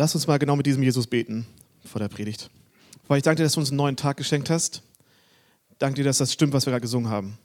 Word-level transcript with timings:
Lass 0.00 0.14
uns 0.14 0.26
mal 0.26 0.38
genau 0.38 0.56
mit 0.56 0.64
diesem 0.64 0.82
Jesus 0.82 1.06
beten 1.06 1.44
vor 1.84 1.98
der 1.98 2.08
Predigt. 2.08 2.48
Weil 3.06 3.18
ich 3.18 3.22
danke 3.22 3.36
dir, 3.36 3.42
dass 3.42 3.52
du 3.52 3.60
uns 3.60 3.68
einen 3.68 3.76
neuen 3.76 3.96
Tag 3.96 4.16
geschenkt 4.16 4.48
hast. 4.48 4.82
Danke 5.78 5.96
dir, 5.96 6.04
dass 6.04 6.16
das 6.16 6.32
stimmt, 6.32 6.54
was 6.54 6.64
wir 6.64 6.70
gerade 6.70 6.80
gesungen 6.80 7.10
haben. 7.10 7.36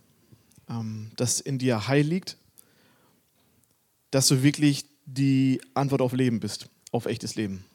Ähm, 0.70 1.12
dass 1.18 1.41
in 1.41 1.57
dir 1.57 1.89
Heil 1.89 2.05
liegt. 2.05 2.38
Dass 4.10 4.29
du 4.29 4.41
wirklich 4.41 4.86
die 5.05 5.60
Antwort 5.73 6.02
auf 6.02 6.13
Leben 6.13 6.39
bist, 6.39 6.70
auf 6.94 7.07
echtes 7.07 7.36
Leben. 7.36 7.65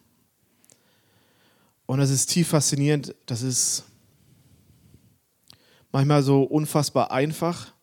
Und 1.85 1.99
das 1.99 2.09
ist 2.09 2.31
tief 2.31 2.49
faszinierend. 2.49 3.15
Das 3.27 3.43
ist 3.43 3.85
manchmal 5.93 6.23
so 6.23 6.43
unfassbar 6.43 7.11
einfach, 7.11 7.75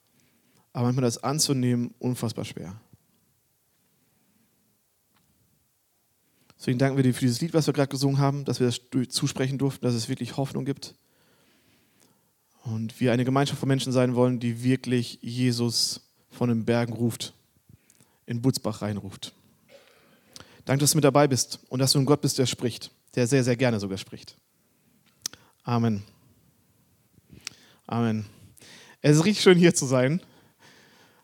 aber 0.74 0.86
manchmal 0.86 1.04
das 1.04 1.24
anzunehmen 1.24 1.94
unfassbar 2.00 2.44
schwer. 2.44 2.82
Deswegen 6.68 6.80
danken 6.80 6.98
wir 6.98 7.04
dir 7.04 7.14
für 7.14 7.22
dieses 7.22 7.40
Lied, 7.40 7.54
was 7.54 7.66
wir 7.66 7.74
gerade 7.74 7.88
gesungen 7.88 8.18
haben, 8.18 8.44
dass 8.44 8.60
wir 8.60 8.68
das 8.68 8.82
zusprechen 9.08 9.58
durften, 9.58 9.86
dass 9.86 9.94
es 9.94 10.10
wirklich 10.10 10.36
Hoffnung 10.36 10.66
gibt. 10.66 10.96
Und 12.66 13.00
wir 13.00 13.14
eine 13.14 13.24
Gemeinschaft 13.24 13.58
von 13.58 13.70
Menschen 13.70 13.94
sein 13.94 14.16
wollen, 14.16 14.42
die 14.42 14.62
wirklich 14.66 15.18
Jesus 15.22 16.02
von 16.30 16.50
den 16.50 16.66
Bergen 16.66 16.92
ruft, 16.92 17.34
in 18.26 18.42
Butzbach 18.42 18.82
reinruft. 18.82 19.34
Danke, 20.66 20.82
dass 20.82 20.92
du 20.92 20.98
mit 20.98 21.06
dabei 21.06 21.30
bist 21.30 21.62
und 21.70 21.80
dass 21.80 21.94
du 21.94 22.00
ein 22.00 22.06
Gott 22.06 22.20
bist, 22.20 22.38
der 22.38 22.46
spricht, 22.46 22.92
der 23.16 23.28
sehr, 23.28 23.46
sehr 23.46 23.56
gerne 23.56 23.80
sogar 23.80 23.98
spricht. 23.98 24.36
Amen. 25.64 26.04
Amen. 27.86 28.26
Es 29.02 29.16
ist 29.16 29.24
richtig 29.24 29.42
schön 29.42 29.58
hier 29.58 29.74
zu 29.74 29.86
sein. 29.86 30.20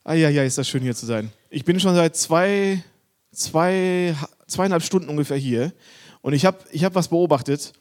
Ah 0.05 0.13
ja, 0.13 0.29
ja, 0.29 0.45
ist 0.45 0.57
das 0.57 0.69
schön 0.69 0.83
hier 0.83 0.95
zu 0.95 1.05
sein. 1.05 1.33
Ich 1.49 1.65
bin 1.65 1.81
schon 1.81 1.95
seit 1.95 2.15
zwei, 2.15 2.81
zwei, 3.33 4.15
zweieinhalb 4.47 4.83
Stunden 4.83 5.09
ungefähr 5.09 5.37
hier 5.37 5.73
und 6.21 6.33
ich 6.33 6.45
habe 6.45 6.59
ich 6.71 6.83
hab 6.83 6.95
was 6.95 7.09
beobachtet, 7.09 7.73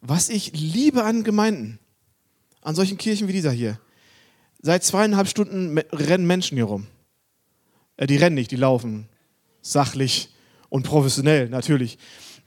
was 0.00 0.28
ich 0.28 0.52
liebe 0.52 1.04
an 1.04 1.24
Gemeinden, 1.24 1.78
an 2.62 2.74
solchen 2.74 2.98
Kirchen 2.98 3.28
wie 3.28 3.32
dieser 3.32 3.52
hier. 3.52 3.78
Seit 4.62 4.84
zweieinhalb 4.84 5.28
Stunden 5.28 5.78
rennen 5.78 6.26
Menschen 6.26 6.56
hier 6.56 6.64
rum. 6.64 6.86
Äh, 7.96 8.06
die 8.06 8.16
rennen 8.16 8.34
nicht, 8.34 8.50
die 8.50 8.56
laufen. 8.56 9.08
Sachlich 9.62 10.30
und 10.68 10.84
professionell 10.84 11.48
natürlich. 11.48 11.98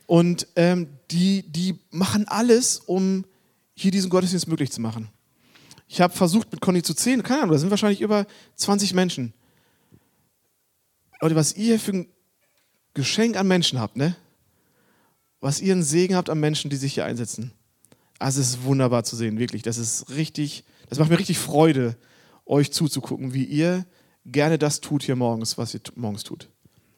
Und 0.06 0.48
ähm, 0.56 0.88
die, 1.12 1.44
die 1.52 1.80
machen 1.90 2.28
alles, 2.28 2.80
um 2.80 3.26
hier 3.76 3.92
diesen 3.92 4.10
Gottesdienst 4.10 4.48
möglich 4.48 4.72
zu 4.72 4.82
machen. 4.82 5.10
Ich 5.88 6.02
habe 6.02 6.14
versucht, 6.14 6.52
mit 6.52 6.62
Conny 6.62 6.82
zu 6.82 6.94
zählen. 6.94 7.24
Keine 7.24 7.42
Ahnung, 7.42 7.54
da 7.54 7.60
sind 7.60 7.70
wahrscheinlich 7.70 8.02
über 8.02 8.26
20 8.56 8.94
Menschen. 8.94 9.34
Leute, 11.22 11.36
was 11.36 11.56
ihr 11.56 11.80
für 11.80 11.92
ein 11.94 12.08
Geschenk 12.94 13.38
an 13.38 13.48
Menschen 13.48 13.80
habt, 13.80 13.96
ne? 13.96 14.16
Was 15.40 15.62
ihr 15.62 15.74
einen 15.74 15.84
Segen 15.84 16.16
habt 16.16 16.30
an 16.30 16.40
Menschen, 16.40 16.70
die 16.70 16.76
sich 16.76 16.94
hier 16.94 17.06
einsetzen. 17.06 17.52
Es 18.20 18.38
ist 18.38 18.64
wunderbar 18.64 19.04
zu 19.04 19.16
sehen, 19.16 19.38
wirklich. 19.40 19.62
Das 19.62 19.78
ist 19.78 20.10
richtig, 20.10 20.64
das 20.90 21.00
macht 21.00 21.10
mir 21.10 21.20
richtig 21.20 21.38
Freude, 21.38 21.98
euch 22.46 22.72
zuzugucken, 22.72 23.34
wie 23.34 23.44
ihr 23.44 23.86
gerne 24.26 24.58
das 24.58 24.80
tut 24.80 25.04
hier 25.04 25.16
morgens, 25.16 25.58
was 25.58 25.74
ihr 25.74 25.82
morgens 25.96 26.24
tut. 26.24 26.50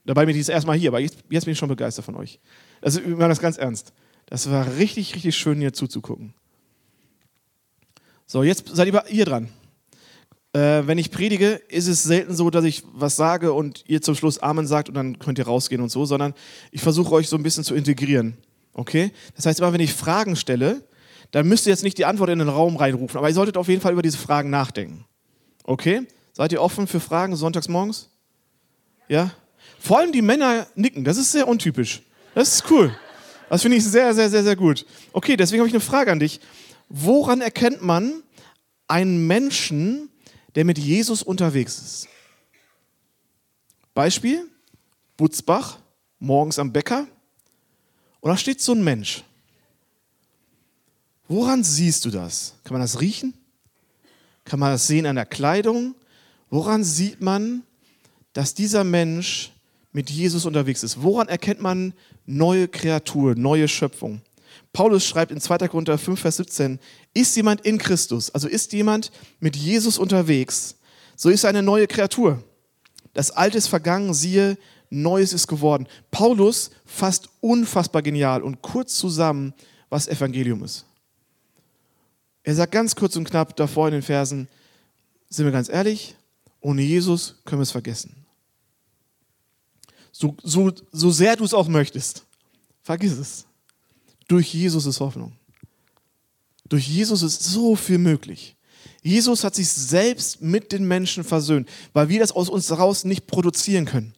Dabei 0.06 0.26
bin 0.26 0.36
ich 0.36 0.42
das 0.42 0.50
erstmal 0.50 0.78
hier, 0.78 0.90
aber 0.90 1.00
jetzt, 1.00 1.18
jetzt 1.30 1.46
bin 1.46 1.54
ich 1.54 1.58
schon 1.58 1.70
begeistert 1.70 2.06
von 2.06 2.16
euch. 2.16 2.40
Also, 2.82 3.04
wir 3.04 3.16
machen 3.16 3.30
das 3.30 3.40
ganz 3.40 3.58
ernst. 3.58 3.94
Das 4.28 4.50
war 4.50 4.76
richtig, 4.78 5.16
richtig 5.16 5.36
schön, 5.36 5.60
hier 5.60 5.74
zuzugucken. 5.74 6.34
So, 8.28 8.44
jetzt 8.44 8.68
seid 8.68 8.88
ihr 9.10 9.26
dran. 9.26 9.50
Äh, 10.56 10.88
wenn 10.88 10.98
ich 10.98 11.12
predige, 11.12 11.60
ist 11.68 11.88
es 11.90 12.04
selten 12.04 12.34
so, 12.34 12.50
dass 12.50 12.64
ich 12.64 12.84
was 12.94 13.18
sage 13.18 13.52
und 13.52 13.84
ihr 13.88 14.02
zum 14.02 14.16
Schluss 14.16 14.40
Amen 14.40 14.68
sagt 14.68 14.88
und 14.88 14.96
dann 14.96 15.20
könnt 15.20 15.38
ihr 15.38 15.46
rausgehen 15.46 15.82
und 15.82 15.90
so, 15.90 16.06
sondern 16.06 16.34
ich 16.72 16.80
versuche 16.80 17.14
euch 17.14 17.28
so 17.28 17.36
ein 17.36 17.44
bisschen 17.44 17.66
zu 17.66 17.76
integrieren. 17.76 18.38
Okay? 18.72 19.12
Das 19.36 19.46
heißt, 19.46 19.60
immer 19.60 19.74
wenn 19.74 19.82
ich 19.82 19.94
Fragen 19.94 20.38
stelle, 20.38 20.82
dann 21.32 21.46
müsst 21.46 21.68
ihr 21.68 21.72
jetzt 21.72 21.84
nicht 21.84 21.98
die 21.98 22.06
Antwort 22.06 22.30
in 22.30 22.40
den 22.40 22.48
Raum 22.48 22.78
reinrufen, 22.78 23.18
aber 23.18 23.28
ihr 23.28 23.34
solltet 23.34 23.58
auf 23.58 23.68
jeden 23.68 23.82
Fall 23.82 23.92
über 23.92 24.02
diese 24.02 24.18
Fragen 24.18 24.50
nachdenken. 24.50 25.04
Okay? 25.66 26.08
Seid 26.32 26.54
ihr 26.54 26.62
offen 26.62 26.88
für 26.88 27.02
Fragen 27.02 27.36
sonntags 27.36 27.68
morgens? 27.68 28.10
Ja? 29.10 29.32
Vor 29.78 30.00
allem 30.00 30.14
die 30.14 30.22
Männer 30.22 30.68
nicken, 30.76 31.04
das 31.04 31.18
ist 31.18 31.34
sehr 31.34 31.50
untypisch. 31.50 32.02
Das 32.34 32.54
ist 32.54 32.72
cool. 32.72 32.96
Das 33.50 33.62
finde 33.62 33.76
ich 33.76 33.84
sehr, 33.84 34.14
sehr, 34.14 34.30
sehr, 34.30 34.44
sehr 34.44 34.56
gut. 34.56 34.86
Okay, 35.12 35.36
deswegen 35.36 35.60
habe 35.60 35.68
ich 35.68 35.74
eine 35.74 35.82
Frage 35.82 36.14
an 36.14 36.20
dich. 36.22 36.40
Woran 36.88 37.42
erkennt 37.42 37.82
man 37.82 38.24
einen 38.88 39.28
Menschen, 39.28 40.12
der 40.56 40.66
mit 40.66 40.78
Jesus 40.78 41.22
unterwegs 41.22 41.78
ist? 41.78 42.08
Beispiel, 43.94 44.50
Butzbach, 45.18 45.80
morgens 46.20 46.60
am 46.60 46.72
Bäcker. 46.72 47.08
Und 48.20 48.30
da 48.30 48.38
steht 48.38 48.60
so 48.60 48.74
ein 48.74 48.84
Mensch. 48.84 49.24
Woran 51.28 51.64
siehst 51.64 52.06
du 52.06 52.12
das? 52.12 52.56
Kann 52.64 52.74
man 52.74 52.82
das 52.82 53.00
riechen? 53.02 53.34
Kann 54.44 54.60
man 54.60 54.72
das 54.72 54.88
sehen 54.88 55.06
an 55.06 55.16
der 55.16 55.26
Kleidung? 55.26 55.96
Woran 56.50 56.84
sieht 56.84 57.22
man, 57.22 57.64
dass 58.34 58.54
dieser 58.54 58.84
Mensch 58.84 59.52
mit 59.92 60.10
Jesus 60.10 60.46
unterwegs 60.46 60.84
ist? 60.84 61.02
Woran 61.02 61.28
erkennt 61.28 61.62
man 61.62 61.94
neue 62.26 62.68
Kreatur, 62.68 63.36
neue 63.36 63.68
Schöpfung? 63.68 64.22
Paulus 64.76 65.06
schreibt 65.06 65.32
in 65.32 65.40
2. 65.40 65.70
Korinther 65.70 65.98
5, 65.98 66.20
Vers 66.20 66.36
17, 66.36 66.80
ist 67.14 67.34
jemand 67.38 67.62
in 67.62 67.78
Christus, 67.78 68.30
also 68.32 68.50
ist 68.50 68.74
jemand 68.74 69.10
mit 69.40 69.56
Jesus 69.56 69.98
unterwegs, 69.98 70.76
so 71.16 71.30
ist 71.30 71.46
er 71.46 71.52
eine 71.52 71.64
neue 71.64 71.88
Kreatur. 71.88 72.44
Das 73.14 73.32
Alte 73.32 73.58
ist 73.58 73.68
vergangen, 73.68 74.14
siehe, 74.14 74.58
Neues 74.90 75.32
ist 75.32 75.48
geworden. 75.48 75.88
Paulus 76.12 76.72
fasst 76.84 77.30
unfassbar 77.40 78.02
genial 78.02 78.44
und 78.44 78.62
kurz 78.62 78.96
zusammen, 78.96 79.54
was 79.90 80.10
Evangelium 80.10 80.62
ist. 80.66 80.86
Er 82.44 82.56
sagt 82.56 82.74
ganz 82.74 82.98
kurz 82.98 83.16
und 83.16 83.24
knapp 83.24 83.56
davor 83.56 83.88
in 83.88 83.94
den 83.94 84.04
Versen, 84.04 84.50
sind 85.30 85.46
wir 85.46 85.54
ganz 85.54 85.70
ehrlich, 85.70 86.18
ohne 86.60 86.82
Jesus 86.82 87.36
können 87.46 87.62
wir 87.62 87.64
es 87.64 87.72
vergessen. 87.72 88.26
So, 90.12 90.36
so, 90.44 90.70
so 90.92 91.12
sehr 91.12 91.38
du 91.38 91.46
es 91.46 91.54
auch 91.54 91.70
möchtest, 91.70 92.26
vergiss 92.84 93.18
es. 93.18 93.46
Durch 94.28 94.54
Jesus 94.54 94.86
ist 94.86 95.00
Hoffnung. 95.00 95.34
Durch 96.68 96.88
Jesus 96.88 97.22
ist 97.22 97.44
so 97.44 97.76
viel 97.76 97.98
möglich. 97.98 98.56
Jesus 99.02 99.44
hat 99.44 99.54
sich 99.54 99.70
selbst 99.70 100.42
mit 100.42 100.72
den 100.72 100.88
Menschen 100.88 101.24
versöhnt, 101.24 101.70
weil 101.94 102.10
wir 102.10 102.20
das 102.20 102.32
aus 102.32 102.50
uns 102.50 102.70
heraus 102.70 103.04
nicht 103.04 103.28
produzieren 103.28 103.86
können. 103.86 104.16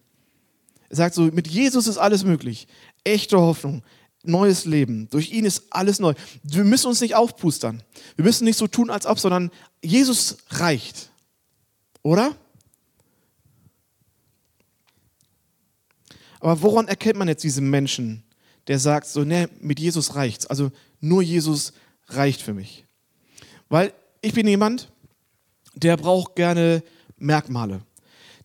Er 0.89 0.95
sagt 0.95 1.15
so, 1.15 1.23
mit 1.23 1.47
Jesus 1.47 1.87
ist 1.87 1.97
alles 1.97 2.23
möglich. 2.23 2.67
Echte 3.03 3.37
Hoffnung, 3.37 3.83
neues 4.23 4.63
Leben. 4.63 5.09
Durch 5.09 5.31
ihn 5.31 5.43
ist 5.43 5.63
alles 5.71 5.99
neu. 5.99 6.13
Wir 6.43 6.63
müssen 6.63 6.87
uns 6.87 7.01
nicht 7.01 7.15
aufpustern. 7.15 7.83
Wir 8.15 8.23
müssen 8.23 8.45
nicht 8.45 8.57
so 8.57 8.67
tun, 8.67 8.89
als 8.89 9.05
ob, 9.05 9.19
sondern 9.19 9.51
Jesus 9.83 10.37
reicht. 10.49 11.11
Oder? 12.01 12.33
Aber 16.39 16.61
woran 16.61 16.87
erkennt 16.87 17.17
man 17.17 17.27
jetzt 17.27 17.43
diesen 17.43 17.69
Menschen, 17.69 18.23
der 18.67 18.79
sagt, 18.79 19.07
so, 19.07 19.23
ne, 19.23 19.49
mit 19.59 19.79
Jesus 19.79 20.15
reicht's. 20.15 20.45
Also 20.47 20.71
nur 20.99 21.21
Jesus 21.21 21.73
reicht 22.07 22.41
für 22.41 22.53
mich. 22.53 22.85
Weil 23.69 23.93
ich 24.21 24.33
bin 24.33 24.47
jemand, 24.47 24.89
der 25.75 25.97
braucht 25.97 26.35
gerne 26.35 26.83
Merkmale. 27.17 27.81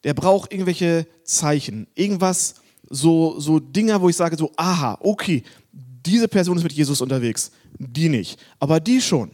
Der 0.04 0.14
braucht 0.14 0.52
irgendwelche 0.52 1.06
Zeichen, 1.24 1.86
irgendwas, 1.94 2.56
so, 2.90 3.38
so 3.40 3.58
Dinger, 3.58 4.00
wo 4.00 4.08
ich 4.08 4.16
sage, 4.16 4.36
so, 4.36 4.52
aha, 4.56 4.98
okay, 5.00 5.42
diese 5.72 6.28
Person 6.28 6.56
ist 6.56 6.62
mit 6.62 6.72
Jesus 6.72 7.00
unterwegs. 7.00 7.50
Die 7.78 8.08
nicht. 8.08 8.38
Aber 8.58 8.80
die 8.80 9.00
schon. 9.00 9.30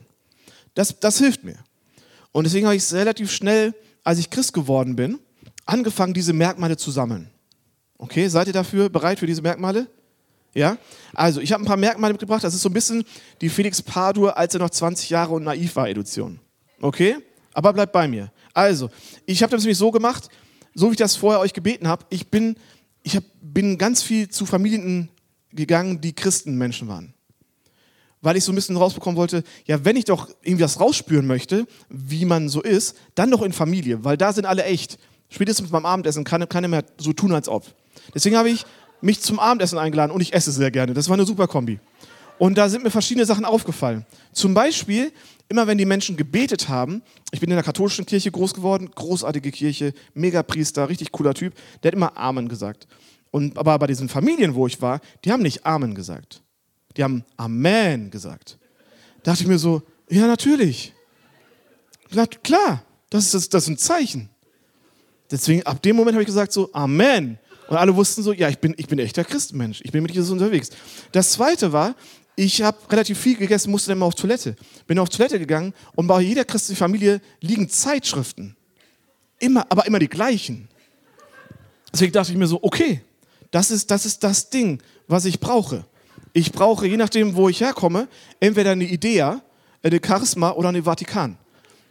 Das, 0.75 0.99
das 1.01 1.19
hilft 1.19 1.43
mir. 1.43 1.57
Und 2.31 2.45
deswegen 2.45 2.67
habe 2.67 2.77
ich 2.77 2.93
relativ 2.93 3.33
schnell, 3.33 3.75
als 4.05 4.19
ich 4.19 4.31
Christ 4.31 4.53
geworden 4.53 4.95
bin, 4.95 5.19
angefangen, 5.67 6.15
diese 6.15 6.33
Merkmale 6.33 6.77
zu 6.77 6.91
sammeln. 6.91 7.31
Okay, 7.97 8.29
seid 8.29 8.47
ihr 8.47 8.53
dafür 8.53 8.89
bereit 8.89 9.19
für 9.19 9.27
diese 9.27 9.43
Merkmale? 9.43 9.89
Ja? 10.55 10.79
Also, 11.15 11.41
ich 11.41 11.53
habe 11.53 11.63
ein 11.63 11.67
paar 11.67 11.77
Merkmale 11.77 12.15
mitgebracht. 12.15 12.45
Das 12.45 12.55
ist 12.55 12.63
so 12.63 12.69
ein 12.69 12.75
bisschen 12.75 13.05
die 13.41 13.49
Felix 13.49 13.83
Padur, 13.83 14.37
als 14.37 14.55
er 14.55 14.61
noch 14.61 14.71
20 14.71 15.11
Jahre 15.11 15.35
und 15.35 15.45
naiv 15.45 15.77
war, 15.77 15.89
Edition. 15.89 16.41
Okay? 16.81 17.17
Aber 17.53 17.73
bleibt 17.73 17.93
bei 17.93 18.09
mir. 18.09 18.31
Also, 18.55 18.91
ich 19.27 19.43
habe 19.43 19.51
das 19.51 19.63
nämlich 19.63 19.79
so 19.79 19.91
gemacht, 19.91 20.29
so 20.75 20.89
wie 20.89 20.93
ich 20.93 20.99
das 20.99 21.17
vorher 21.17 21.41
euch 21.41 21.53
gebeten 21.53 21.89
habe. 21.89 22.05
Ich 22.11 22.29
bin, 22.29 22.57
ich 23.03 23.17
hab, 23.17 23.25
bin 23.41 23.79
ganz 23.79 24.03
viel 24.03 24.29
zu 24.29 24.47
Familien 24.47 25.09
gegangen, 25.53 26.01
die 26.01 26.13
Christenmenschen 26.13 26.89
waren. 26.89 27.15
Weil 28.21 28.37
ich 28.37 28.45
so 28.45 28.53
ein 28.53 28.55
bisschen 28.57 28.77
rausbekommen 28.77 29.17
wollte, 29.17 29.45
ja, 29.67 29.85
wenn 29.85 29.97
ich 29.97 30.05
doch 30.05 30.29
irgendwie 30.43 30.65
was 30.65 30.81
rausspüren 30.81 31.27
möchte, 31.27 31.67
wie 31.89 32.25
man 32.25 32.49
so 32.49 32.63
ist, 32.63 32.97
dann 33.15 33.31
doch 33.31 33.43
in 33.43 33.53
Familie, 33.53 34.05
weil 34.05 34.17
da 34.17 34.33
sind 34.33 34.45
alle 34.45 34.65
echt. 34.65 34.99
Spätestens 35.31 35.71
beim 35.71 35.87
Abendessen 35.87 36.25
kann 36.25 36.49
keiner 36.49 36.69
mehr 36.69 36.85
so 36.97 37.13
tun, 37.13 37.33
als 37.33 37.49
ob. 37.49 37.67
Deswegen 38.15 38.37
habe 38.37 38.51
ich 38.51 38.65
mich 39.01 39.21
zum 39.21 39.39
Abendessen 39.39 39.79
eingeladen 39.79 40.13
und 40.13 40.21
ich 40.21 40.33
esse 40.33 40.53
sehr 40.53 40.71
gerne. 40.71 40.95
Das 40.95 41.09
war 41.09 41.15
eine 41.15 41.27
super 41.27 41.47
Kombi. 41.47 41.79
Und 42.39 42.57
da 42.57 42.69
sind 42.69 42.85
mir 42.85 42.91
verschiedene 42.91 43.27
Sachen 43.27 43.45
aufgefallen. 43.45 44.07
Zum 44.33 44.55
Beispiel, 44.55 45.13
immer 45.49 45.67
wenn 45.67 45.79
die 45.79 45.85
Menschen 45.85 46.17
gebetet 46.17 46.69
haben, 46.69 47.03
ich 47.33 47.41
bin 47.41 47.51
in 47.51 47.57
der 47.57 47.65
katholischen 47.65 48.07
Kirche 48.07 48.31
groß 48.31 48.55
geworden, 48.55 48.91
großartige 48.95 49.51
Kirche, 49.51 49.93
Megapriester, 50.15 50.89
richtig 50.89 51.11
cooler 51.11 51.35
Typ, 51.35 51.55
der 51.83 51.91
hat 51.91 51.97
immer 51.97 52.17
Amen 52.17 52.49
gesagt. 52.49 52.87
Und, 53.31 53.59
aber 53.59 53.79
bei 53.79 53.87
diesen 53.87 54.09
Familien, 54.09 54.55
wo 54.55 54.67
ich 54.67 54.81
war, 54.81 55.01
die 55.25 55.33
haben 55.33 55.43
nicht 55.43 55.67
Amen 55.67 55.95
gesagt. 55.95 56.43
Die 56.97 57.05
haben 57.05 57.25
Amen 57.37 58.11
gesagt. 58.11 58.59
Da 59.23 59.33
dachte 59.33 59.43
ich 59.43 59.49
mir 59.49 59.59
so, 59.59 59.83
ja, 60.09 60.27
natürlich. 60.27 60.95
Na, 62.11 62.27
klar, 62.27 62.83
das 63.11 63.35
ist, 63.35 63.53
das 63.53 63.65
ist 63.65 63.69
ein 63.69 63.79
Zeichen. 63.79 64.31
Deswegen, 65.31 65.63
ab 65.65 65.83
dem 65.83 65.97
Moment 65.97 66.15
habe 66.15 66.23
ich 66.23 66.29
gesagt 66.29 66.53
so, 66.53 66.73
Amen. 66.73 67.39
Und 67.69 67.77
alle 67.77 67.95
wussten 67.95 68.23
so, 68.23 68.33
ja, 68.33 68.49
ich 68.49 68.59
bin, 68.59 68.75
ich 68.77 68.87
bin 68.87 68.99
echter 68.99 69.25
Christenmensch. 69.25 69.81
Ich 69.85 69.93
bin 69.93 70.03
mit 70.03 70.15
Jesus 70.15 70.31
unterwegs. 70.31 70.71
Das 71.13 71.33
Zweite 71.33 71.73
war, 71.73 71.95
ich 72.35 72.63
habe 72.63 72.79
relativ 72.91 73.19
viel 73.19 73.37
gegessen, 73.37 73.71
musste 73.71 73.91
dann 73.91 73.99
mal 73.99 74.07
auf 74.07 74.15
Toilette. 74.15 74.57
Bin 74.87 74.99
auf 74.99 75.09
Toilette 75.09 75.39
gegangen 75.39 75.75
und 75.95 76.07
bei 76.07 76.21
jeder 76.21 76.45
christlichen 76.45 76.79
Familie 76.79 77.21
liegen 77.41 77.69
Zeitschriften. 77.69 78.57
Immer, 79.39 79.67
aber 79.71 79.87
immer 79.87 79.99
die 79.99 80.09
gleichen. 80.09 80.69
Deswegen 81.93 82.13
dachte 82.13 82.33
ich 82.33 82.39
mir 82.39 82.47
so, 82.47 82.59
okay, 82.63 83.03
das 83.51 83.71
ist, 83.71 83.91
das 83.91 84.07
ist 84.07 84.23
das 84.25 84.51
Ding, 84.51 84.83
was 85.07 85.25
ich 85.25 85.41
brauche. 85.41 85.85
Ich 86.33 86.53
brauche, 86.53 86.87
je 86.87 86.97
nachdem, 86.97 87.35
wo 87.35 87.49
ich 87.49 87.61
herkomme, 87.61 88.09
entweder 88.41 88.73
eine 88.73 88.85
Idea, 88.85 89.43
eine 89.83 90.01
Charisma 90.05 90.53
oder 90.53 90.69
eine 90.69 90.83
Vatikan. 90.83 91.37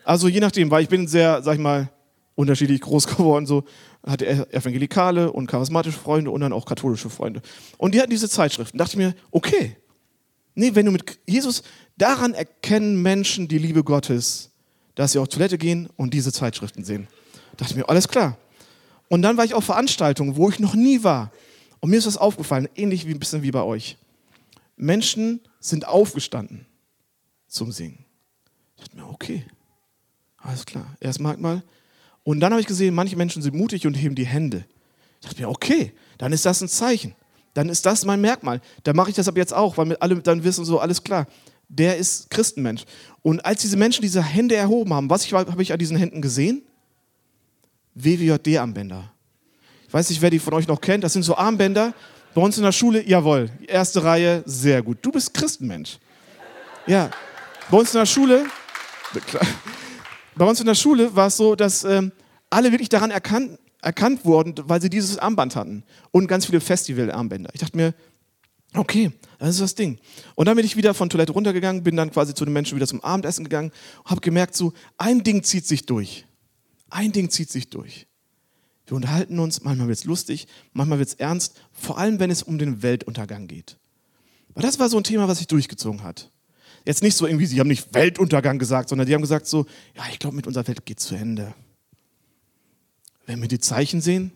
Also 0.03 0.27
je 0.27 0.39
nachdem, 0.39 0.71
weil 0.71 0.83
ich 0.83 0.89
bin 0.89 1.07
sehr, 1.07 1.41
sag 1.44 1.56
ich 1.56 1.59
mal, 1.59 1.89
unterschiedlich 2.35 2.81
groß 2.81 3.07
geworden. 3.18 3.45
So 3.45 3.63
hatte 4.07 4.54
evangelikale 4.54 5.31
und 5.31 5.48
charismatische 5.48 6.00
Freunde 6.00 6.31
und 6.31 6.42
dann 6.42 6.54
auch 6.54 6.65
katholische 6.65 7.09
Freunde. 7.09 7.42
Und 7.77 7.94
die 7.94 8.00
hatten 8.00 8.09
diese 8.09 8.30
Zeitschriften. 8.30 8.77
Da 8.77 8.86
dachte 8.86 8.98
ich 8.98 9.06
mir, 9.06 9.15
okay, 9.31 9.75
nee, 10.56 10.71
wenn 10.74 10.86
du 10.86 10.92
mit 10.92 11.19
Jesus, 11.25 11.63
daran 11.98 12.33
erkennen 12.33 13.01
Menschen 13.01 13.48
die 13.48 13.57
Liebe 13.57 13.83
Gottes, 13.83 14.51
dass 14.95 15.12
sie 15.12 15.19
auf 15.19 15.27
Toilette 15.27 15.57
gehen 15.57 15.89
und 15.95 16.13
diese 16.13 16.31
Zeitschriften 16.31 16.83
sehen. 16.83 17.07
Da 17.51 17.57
dachte 17.57 17.74
ich 17.74 17.77
mir, 17.77 17.89
alles 17.89 18.07
klar. 18.07 18.38
Und 19.09 19.21
dann 19.21 19.38
war 19.38 19.45
ich 19.45 19.54
auf 19.54 19.65
Veranstaltungen, 19.65 20.36
wo 20.36 20.50
ich 20.50 20.60
noch 20.60 20.75
nie 20.75 21.03
war. 21.03 21.31
Und 21.80 21.92
mir 21.92 21.98
ist 21.98 22.07
das 22.07 22.18
aufgefallen, 22.18 22.68
ähnlich 22.75 23.07
wie 23.07 23.12
ein 23.12 23.19
bisschen 23.19 23.44
wie 23.44 23.51
bei 23.51 23.62
euch. 23.62 23.98
Menschen 24.75 25.42
sind 25.60 25.88
aufgestanden 25.88 26.65
zum 27.48 27.71
Singen. 27.71 28.06
Ich 28.75 28.83
dachte 28.83 28.98
mir, 28.98 29.07
okay, 29.07 29.45
alles 30.38 30.65
klar. 30.65 30.95
Erst 31.00 31.19
mal. 31.19 31.63
Und 32.27 32.41
dann 32.41 32.51
habe 32.51 32.59
ich 32.59 32.68
gesehen, 32.68 32.94
manche 32.94 33.15
Menschen 33.15 33.41
sind 33.41 33.56
mutig 33.56 33.88
und 33.88 33.94
heben 33.94 34.13
die 34.13 34.25
Hände. 34.25 34.65
Ich 35.21 35.27
dachte 35.29 35.41
mir, 35.41 35.47
okay, 35.47 35.94
dann 36.18 36.33
ist 36.33 36.45
das 36.45 36.59
ein 36.59 36.68
Zeichen. 36.68 37.15
Dann 37.53 37.69
ist 37.69 37.85
das 37.85 38.03
mein 38.03 38.19
Merkmal. 38.19 38.59
Dann 38.83 38.97
mache 38.97 39.09
ich 39.09 39.15
das 39.15 39.29
ab 39.29 39.38
jetzt 39.38 39.53
auch, 39.53 39.77
weil 39.77 39.95
alle 39.95 40.18
dann 40.18 40.44
wissen 40.44 40.65
so, 40.65 40.77
alles 40.77 41.01
klar, 41.01 41.25
der 41.69 41.95
ist 41.95 42.29
Christenmensch. 42.29 42.83
Und 43.21 43.45
als 43.45 43.62
diese 43.62 43.77
Menschen 43.77 44.01
diese 44.01 44.21
Hände 44.21 44.57
erhoben 44.57 44.94
haben, 44.94 45.09
was 45.09 45.31
habe 45.31 45.62
ich 45.63 45.71
an 45.71 45.79
diesen 45.79 45.95
Händen 45.95 46.21
gesehen? 46.21 46.63
WWJD-Armbänder. 47.95 49.09
Ich 49.88 49.94
weiß 49.94 50.09
nicht, 50.09 50.21
wer 50.21 50.29
die 50.29 50.39
von 50.39 50.53
euch 50.53 50.68
noch 50.68 50.81
kennt. 50.81 51.06
Das 51.06 51.13
sind 51.13 51.24
so 51.24 51.38
Armbänder. 51.38 51.94
Bei 52.35 52.41
uns 52.41 52.57
in 52.57 52.63
der 52.65 52.74
Schule, 52.74 53.07
jawohl, 53.07 53.50
erste 53.65 54.03
Reihe, 54.03 54.44
sehr 54.45 54.83
gut. 54.83 54.97
Du 55.01 55.13
bist 55.13 55.33
Christenmensch. 55.33 55.97
Ja, 56.88 57.09
bei 57.71 57.77
uns 57.77 57.94
in 57.94 58.00
der 58.00 58.06
Schule, 58.06 58.47
bei 60.35 60.44
uns 60.44 60.59
in 60.59 60.65
der 60.65 60.75
Schule 60.75 61.15
war 61.15 61.27
es 61.27 61.38
so, 61.38 61.56
dass 61.56 61.85
ähm, 61.85 62.12
alle 62.49 62.71
wirklich 62.71 62.89
daran 62.89 63.11
erkannt, 63.11 63.59
erkannt 63.81 64.25
wurden, 64.25 64.55
weil 64.63 64.81
sie 64.81 64.89
dieses 64.89 65.17
Armband 65.17 65.55
hatten. 65.55 65.83
Und 66.11 66.27
ganz 66.27 66.45
viele 66.45 66.61
Festival-Armbänder. 66.61 67.51
Ich 67.53 67.61
dachte 67.61 67.77
mir, 67.77 67.94
okay, 68.73 69.11
das 69.39 69.49
ist 69.49 69.61
das 69.61 69.75
Ding. 69.75 69.99
Und 70.35 70.47
dann 70.47 70.55
bin 70.55 70.65
ich 70.65 70.75
wieder 70.77 70.94
von 70.94 71.09
Toilette 71.09 71.31
runtergegangen, 71.31 71.83
bin 71.83 71.95
dann 71.95 72.11
quasi 72.11 72.33
zu 72.33 72.45
den 72.45 72.53
Menschen 72.53 72.75
wieder 72.75 72.88
zum 72.88 73.03
Abendessen 73.03 73.44
gegangen 73.44 73.71
und 74.03 74.11
habe 74.11 74.21
gemerkt, 74.21 74.55
so 74.55 74.73
ein 74.97 75.23
Ding 75.23 75.44
zieht 75.44 75.65
sich 75.65 75.85
durch. 75.85 76.25
Ein 76.89 77.11
Ding 77.11 77.29
zieht 77.29 77.51
sich 77.51 77.69
durch. 77.69 78.07
Wir 78.85 78.95
unterhalten 78.95 79.39
uns, 79.39 79.63
manchmal 79.63 79.89
wird 79.89 80.00
es 80.00 80.05
lustig, 80.05 80.47
manchmal 80.71 81.00
wird 81.00 81.09
es 81.09 81.15
ernst, 81.15 81.59
vor 81.73 81.97
allem 81.97 82.19
wenn 82.19 82.31
es 82.31 82.43
um 82.43 82.57
den 82.57 82.81
Weltuntergang 82.81 83.47
geht. 83.47 83.77
Weil 84.53 84.63
das 84.63 84.79
war 84.79 84.89
so 84.89 84.97
ein 84.97 85.03
Thema, 85.03 85.27
was 85.27 85.39
sich 85.39 85.47
durchgezogen 85.47 86.03
hat. 86.03 86.31
Jetzt 86.85 87.03
nicht 87.03 87.17
so 87.17 87.27
irgendwie, 87.27 87.45
sie 87.45 87.59
haben 87.59 87.67
nicht 87.67 87.93
Weltuntergang 87.93 88.59
gesagt, 88.59 88.88
sondern 88.88 89.05
die 89.05 89.13
haben 89.13 89.21
gesagt 89.21 89.45
so, 89.45 89.65
ja, 89.95 90.03
ich 90.09 90.19
glaube, 90.19 90.38
mit 90.38 90.47
unserer 90.47 90.67
Welt 90.67 90.85
geht 90.85 91.01
zu 91.01 91.15
Ende. 91.15 91.53
Wenn 93.27 93.41
wir 93.41 93.47
die 93.47 93.59
Zeichen 93.59 94.01
sehen, 94.01 94.31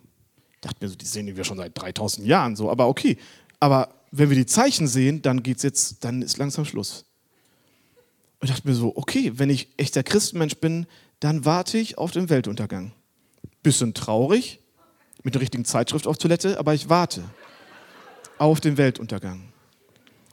ich 0.53 0.61
dachte 0.61 0.77
mir 0.85 0.89
so, 0.89 0.95
die 0.95 1.05
sehen 1.05 1.35
wir 1.35 1.43
schon 1.43 1.57
seit 1.57 1.75
3000 1.75 2.27
Jahren 2.27 2.55
so, 2.55 2.69
aber 2.69 2.87
okay. 2.87 3.17
Aber 3.59 3.95
wenn 4.11 4.29
wir 4.29 4.37
die 4.37 4.45
Zeichen 4.45 4.87
sehen, 4.87 5.23
dann 5.23 5.41
geht's 5.41 5.63
jetzt, 5.63 6.03
dann 6.03 6.21
ist 6.21 6.37
langsam 6.37 6.65
Schluss. 6.65 7.05
Und 8.39 8.49
ich 8.49 8.55
dachte 8.55 8.67
mir 8.67 8.75
so, 8.75 8.95
okay, 8.95 9.31
wenn 9.35 9.49
ich 9.49 9.69
echter 9.77 10.03
Christenmensch 10.03 10.57
bin, 10.57 10.85
dann 11.19 11.45
warte 11.45 11.77
ich 11.77 11.97
auf 11.97 12.11
den 12.11 12.29
Weltuntergang. 12.29 12.91
Bisschen 13.63 13.93
traurig, 13.93 14.59
mit 15.23 15.35
der 15.35 15.41
richtigen 15.41 15.65
Zeitschrift 15.65 16.05
auf 16.05 16.17
Toilette, 16.17 16.59
aber 16.59 16.73
ich 16.73 16.89
warte 16.89 17.23
auf 18.37 18.59
den 18.59 18.77
Weltuntergang. 18.77 19.53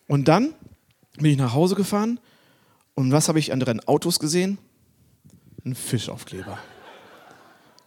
Und 0.07 0.29
dann 0.29 0.55
bin 1.19 1.33
ich 1.33 1.37
nach 1.37 1.53
Hause 1.53 1.75
gefahren 1.75 2.19
und 2.95 3.13
was 3.13 3.29
habe 3.29 3.39
ich 3.39 3.53
an 3.53 3.61
den 3.61 3.87
Autos 3.87 4.19
gesehen? 4.19 4.59
Ein 5.65 5.75
Fischaufkleber. 5.75 6.59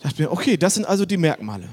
Ich 0.02 0.10
dachte 0.10 0.24
mir, 0.24 0.32
okay, 0.32 0.58
das 0.58 0.74
sind 0.74 0.86
also 0.86 1.06
die 1.06 1.18
Merkmale. 1.18 1.70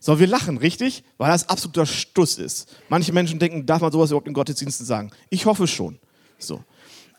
So, 0.00 0.18
wir 0.18 0.26
lachen, 0.26 0.56
richtig? 0.56 1.04
Weil 1.18 1.30
das 1.30 1.50
absoluter 1.50 1.84
Stuss 1.84 2.38
ist. 2.38 2.74
Manche 2.88 3.12
Menschen 3.12 3.38
denken, 3.38 3.66
darf 3.66 3.82
man 3.82 3.92
sowas 3.92 4.08
überhaupt 4.08 4.26
in 4.26 4.32
Gottesdiensten 4.32 4.86
sagen? 4.86 5.10
Ich 5.28 5.44
hoffe 5.44 5.66
schon. 5.66 5.98
So. 6.38 6.64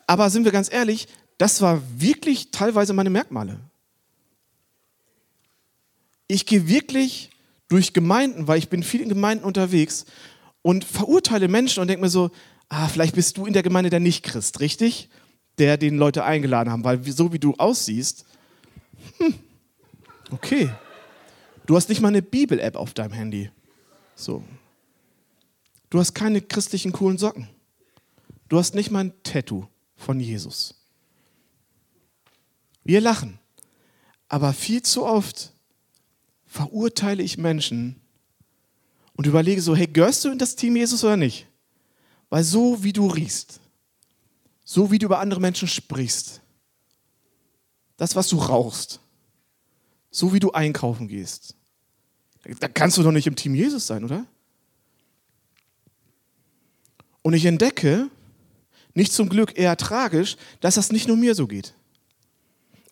Aber 0.08 0.28
sind 0.28 0.44
wir 0.44 0.50
ganz 0.50 0.72
ehrlich, 0.72 1.06
das 1.38 1.60
war 1.62 1.80
wirklich 1.96 2.50
teilweise 2.50 2.92
meine 2.94 3.10
Merkmale. 3.10 3.60
Ich 6.26 6.46
gehe 6.46 6.66
wirklich 6.66 7.30
durch 7.68 7.92
Gemeinden, 7.92 8.48
weil 8.48 8.58
ich 8.58 8.70
bin 8.70 8.82
viel 8.82 9.02
in 9.02 9.08
Gemeinden 9.08 9.44
unterwegs 9.44 10.04
und 10.62 10.84
verurteile 10.84 11.46
Menschen 11.46 11.80
und 11.80 11.86
denke 11.86 12.02
mir 12.02 12.10
so, 12.10 12.32
ah, 12.70 12.88
vielleicht 12.88 13.14
bist 13.14 13.36
du 13.36 13.46
in 13.46 13.52
der 13.52 13.62
Gemeinde 13.62 13.90
der 13.90 14.00
Nicht-Christ, 14.00 14.58
richtig? 14.58 15.10
Der 15.58 15.76
den 15.76 15.96
Leute 15.96 16.24
eingeladen 16.24 16.72
haben, 16.72 16.82
weil 16.82 17.04
so 17.04 17.32
wie 17.32 17.38
du 17.38 17.54
aussiehst, 17.54 18.24
hm, 19.18 19.34
okay. 20.32 20.72
Du 21.66 21.76
hast 21.76 21.88
nicht 21.88 22.00
mal 22.00 22.08
eine 22.08 22.22
Bibel-App 22.22 22.76
auf 22.76 22.94
deinem 22.94 23.12
Handy. 23.12 23.50
So. 24.14 24.44
Du 25.88 25.98
hast 25.98 26.14
keine 26.14 26.40
christlichen 26.40 26.92
coolen 26.92 27.18
Socken. 27.18 27.48
Du 28.48 28.58
hast 28.58 28.74
nicht 28.74 28.90
mal 28.90 29.04
ein 29.04 29.22
Tattoo 29.22 29.66
von 29.96 30.18
Jesus. 30.20 30.74
Wir 32.84 33.00
lachen. 33.00 33.38
Aber 34.28 34.52
viel 34.52 34.82
zu 34.82 35.04
oft 35.04 35.52
verurteile 36.46 37.22
ich 37.22 37.38
Menschen 37.38 38.00
und 39.16 39.26
überlege 39.26 39.60
so, 39.60 39.76
hey, 39.76 39.86
gehörst 39.86 40.24
du 40.24 40.30
in 40.30 40.38
das 40.38 40.56
Team 40.56 40.76
Jesus 40.76 41.04
oder 41.04 41.16
nicht? 41.16 41.46
Weil 42.28 42.44
so 42.44 42.82
wie 42.82 42.92
du 42.92 43.06
riechst, 43.06 43.60
so 44.64 44.90
wie 44.90 44.98
du 44.98 45.06
über 45.06 45.18
andere 45.18 45.40
Menschen 45.40 45.68
sprichst, 45.68 46.40
das, 47.96 48.16
was 48.16 48.28
du 48.28 48.38
rauchst, 48.38 49.00
so 50.10 50.32
wie 50.32 50.40
du 50.40 50.52
einkaufen 50.52 51.08
gehst, 51.08 51.54
da 52.58 52.68
kannst 52.68 52.96
du 52.96 53.02
doch 53.02 53.12
nicht 53.12 53.26
im 53.26 53.36
Team 53.36 53.54
Jesus 53.54 53.86
sein, 53.86 54.04
oder? 54.04 54.26
Und 57.22 57.34
ich 57.34 57.44
entdecke, 57.44 58.08
nicht 58.94 59.12
zum 59.12 59.28
Glück 59.28 59.56
eher 59.58 59.76
tragisch, 59.76 60.36
dass 60.60 60.74
das 60.74 60.90
nicht 60.90 61.06
nur 61.06 61.16
mir 61.16 61.34
so 61.34 61.46
geht. 61.46 61.74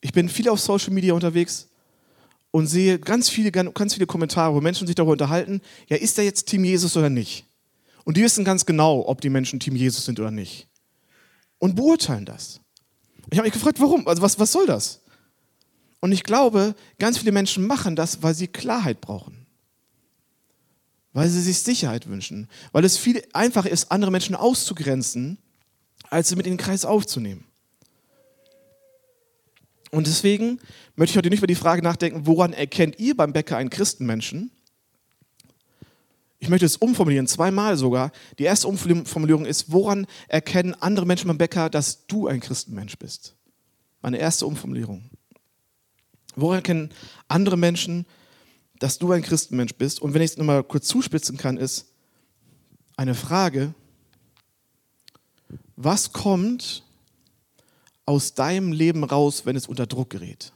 Ich 0.01 0.13
bin 0.13 0.29
viel 0.29 0.49
auf 0.49 0.61
Social 0.61 0.93
Media 0.93 1.15
unterwegs 1.15 1.69
und 2.51 2.67
sehe 2.67 2.99
ganz 2.99 3.29
viele, 3.29 3.51
ganz 3.51 3.95
viele 3.95 4.07
Kommentare, 4.07 4.55
wo 4.55 4.61
Menschen 4.61 4.87
sich 4.87 4.97
darüber 4.97 5.13
unterhalten, 5.13 5.61
ja, 5.89 5.97
ist 5.97 6.19
er 6.19 6.25
jetzt 6.25 6.47
Team 6.47 6.65
Jesus 6.65 6.97
oder 6.97 7.11
nicht? 7.11 7.47
Und 8.05 8.17
die 8.17 8.23
wissen 8.23 8.45
ganz 8.45 8.65
genau, 8.65 9.07
ob 9.07 9.21
die 9.21 9.29
Menschen 9.29 9.61
Team 9.61 9.77
Jesus 9.77 10.05
sind 10.05 10.21
oder 10.21 10.31
nicht. 10.31 10.69
Und 11.59 11.75
beurteilen 11.75 12.25
das. 12.25 12.61
Ich 13.31 13.39
habe 13.39 13.47
mich 13.47 13.53
gefragt, 13.53 13.81
warum? 13.81 14.07
Also 14.07 14.23
was, 14.23 14.39
was 14.39 14.53
soll 14.53 14.67
das? 14.67 15.03
Und 16.00 16.12
ich 16.12 16.23
glaube, 16.23 16.75
ganz 16.99 17.19
viele 17.19 17.33
Menschen 17.33 17.67
machen 17.67 17.97
das, 17.97 18.23
weil 18.23 18.35
sie 18.35 18.47
Klarheit 18.47 19.00
brauchen. 19.00 19.47
Weil 21.12 21.28
sie 21.28 21.40
sich 21.40 21.61
Sicherheit 21.61 22.09
wünschen. 22.09 22.49
Weil 22.73 22.85
es 22.85 22.97
viel 22.97 23.23
einfacher 23.33 23.71
ist, 23.71 23.90
andere 23.90 24.11
Menschen 24.11 24.37
auszugrenzen, 24.37 25.38
als 26.11 26.28
sie 26.28 26.37
mit 26.37 26.47
in 26.47 26.52
den 26.52 26.59
Kreis 26.59 26.85
aufzunehmen. 26.85 27.45
Und 29.90 30.07
deswegen 30.07 30.61
möchte 30.97 31.12
ich 31.12 31.17
heute 31.17 31.31
nicht 31.31 31.38
über 31.38 31.47
die 31.47 31.55
Frage 31.55 31.83
nachdenken, 31.83 32.26
woran 32.26 32.52
erkennt 32.52 32.99
ihr 32.99 33.17
beim 33.17 33.33
Bäcker 33.33 33.57
einen 33.57 33.71
Christenmenschen? 33.71 34.50
Ich 36.40 36.49
möchte 36.49 36.67
es 36.67 36.76
umformulieren, 36.76 37.26
zweimal 37.26 37.76
sogar. 37.76 38.12
Die 38.38 38.45
erste 38.45 38.69
Umformulierung 38.69 39.45
ist, 39.45 39.73
woran 39.73 40.07
erkennen 40.28 40.75
andere 40.75 41.07
Menschen 41.07 41.26
beim 41.26 41.38
Bäcker, 41.38 41.69
dass 41.69 42.07
du 42.07 42.28
ein 42.28 42.40
Christenmensch 42.40 42.97
bist? 42.99 43.35
Meine 44.02 44.19
erste 44.19 44.47
Umformulierung. 44.47 45.11
Woran 46.40 46.59
erkennen 46.59 46.90
andere 47.26 47.57
Menschen, 47.57 48.07
dass 48.78 48.99
du 48.99 49.11
ein 49.12 49.23
Christenmensch 49.23 49.75
bist? 49.75 50.00
Und 50.00 50.14
wenn 50.14 50.23
ich 50.23 50.33
es 50.33 50.37
nochmal 50.37 50.62
kurz 50.62 50.87
zuspitzen 50.87 51.37
kann, 51.37 51.57
ist 51.57 51.87
eine 52.97 53.14
Frage, 53.14 53.75
was 55.76 56.12
kommt 56.12 56.85
aus 58.04 58.35
deinem 58.35 58.73
Leben 58.73 59.04
raus, 59.04 59.47
wenn 59.47 59.57
es 59.57 59.66
unter 59.66 59.87
Druck 59.87 60.11
gerät? 60.11 60.52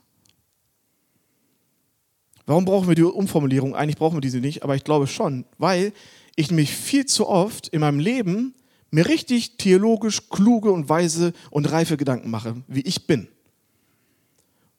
Warum 2.47 2.65
brauchen 2.65 2.89
wir 2.89 2.95
die 2.95 3.03
Umformulierung? 3.03 3.75
Eigentlich 3.75 3.97
brauchen 3.97 4.17
wir 4.17 4.21
diese 4.21 4.39
nicht, 4.39 4.63
aber 4.63 4.75
ich 4.75 4.85
glaube 4.85 5.07
schon, 5.07 5.45
weil 5.59 5.93
ich 6.35 6.51
mich 6.51 6.75
viel 6.75 7.07
zu 7.07 7.29
oft 7.29 7.69
in 7.69 7.81
meinem 7.81 8.01
Leben 8.01 8.55
mir 8.91 9.07
richtig 9.07 9.57
theologisch 9.57 10.29
kluge 10.29 10.71
und 10.71 10.89
weise 10.89 11.33
und 11.51 11.71
reife 11.71 11.97
Gedanken 11.97 12.31
mache, 12.31 12.63
wie 12.67 12.83
ich 12.83 13.07
bin. 13.07 13.29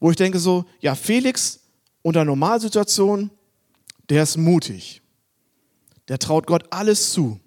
Wo 0.03 0.11
ich 0.11 0.17
denke 0.17 0.37
so, 0.37 0.65
ja, 0.81 0.95
Felix 0.95 1.61
unter 2.01 2.25
Normalsituation, 2.25 3.31
der 4.09 4.23
ist 4.23 4.35
mutig. 4.35 5.01
Der 6.09 6.19
traut 6.19 6.45
Gott 6.45 6.65
alles 6.71 7.13
zu. 7.13 7.39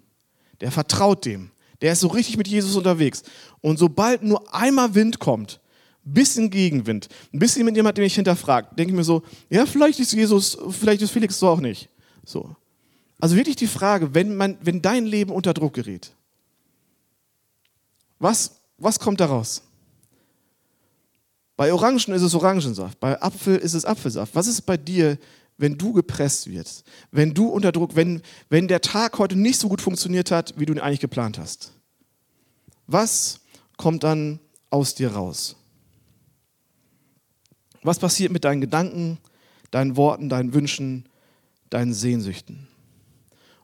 Der 0.59 0.71
vertraut 0.71 1.23
dem. 1.23 1.51
Der 1.81 1.91
ist 1.91 1.99
so 1.99 2.07
richtig 2.07 2.35
mit 2.35 2.47
Jesus 2.47 2.75
unterwegs. 2.75 3.21
Und 3.61 3.77
sobald 3.77 4.23
nur 4.23 4.51
einmal 4.51 4.95
Wind 4.95 5.19
kommt, 5.19 5.59
bisschen 6.03 6.49
Gegenwind, 6.49 7.09
ein 7.31 7.37
bisschen 7.37 7.63
mit 7.63 7.75
jemandem, 7.75 8.01
den 8.01 8.07
ich 8.07 8.15
hinterfrage, 8.15 8.73
denke 8.73 8.91
ich 8.91 8.97
mir 8.97 9.03
so, 9.03 9.21
ja, 9.51 9.67
vielleicht 9.67 9.99
ist 9.99 10.13
Jesus, 10.13 10.57
vielleicht 10.71 11.03
ist 11.03 11.11
Felix 11.11 11.37
so 11.37 11.49
auch 11.49 11.59
nicht. 11.59 11.89
So. 12.25 12.55
Also 13.19 13.35
wirklich 13.35 13.57
die 13.57 13.67
Frage, 13.67 14.15
wenn, 14.15 14.35
man, 14.35 14.57
wenn 14.61 14.81
dein 14.81 15.05
Leben 15.05 15.31
unter 15.31 15.53
Druck 15.53 15.75
gerät, 15.75 16.11
was, 18.17 18.59
was 18.79 18.99
kommt 18.99 19.19
daraus? 19.19 19.61
Bei 21.57 21.73
Orangen 21.73 21.97
ist 21.97 22.21
es 22.21 22.35
Orangensaft, 22.35 22.99
bei 22.99 23.19
Apfel 23.19 23.57
ist 23.57 23.73
es 23.73 23.83
Apfelsaft. 23.83 24.35
Was 24.35 24.45
ist 24.45 24.61
bei 24.61 24.77
dir, 24.77 25.17
wenn 25.57 25.75
du 25.75 25.91
gepresst 25.91 26.47
wirst, 26.47 26.85
wenn 27.11 27.33
du 27.33 27.47
unter 27.47 27.71
Druck, 27.71 27.95
wenn, 27.95 28.21
wenn 28.47 28.67
der 28.67 28.79
Tag 28.79 29.17
heute 29.17 29.35
nicht 29.35 29.59
so 29.59 29.67
gut 29.67 29.81
funktioniert 29.81 30.29
hat, 30.29 30.53
wie 30.57 30.67
du 30.67 30.73
ihn 30.73 30.79
eigentlich 30.79 30.99
geplant 30.99 31.39
hast? 31.39 31.73
Was 32.85 33.41
kommt 33.75 34.03
dann 34.03 34.39
aus 34.69 34.93
dir 34.93 35.11
raus? 35.11 35.55
Was 37.81 37.97
passiert 37.97 38.31
mit 38.31 38.43
deinen 38.43 38.61
Gedanken, 38.61 39.17
deinen 39.71 39.97
Worten, 39.97 40.29
deinen 40.29 40.53
Wünschen, 40.53 41.09
deinen 41.71 41.93
Sehnsüchten? 41.93 42.67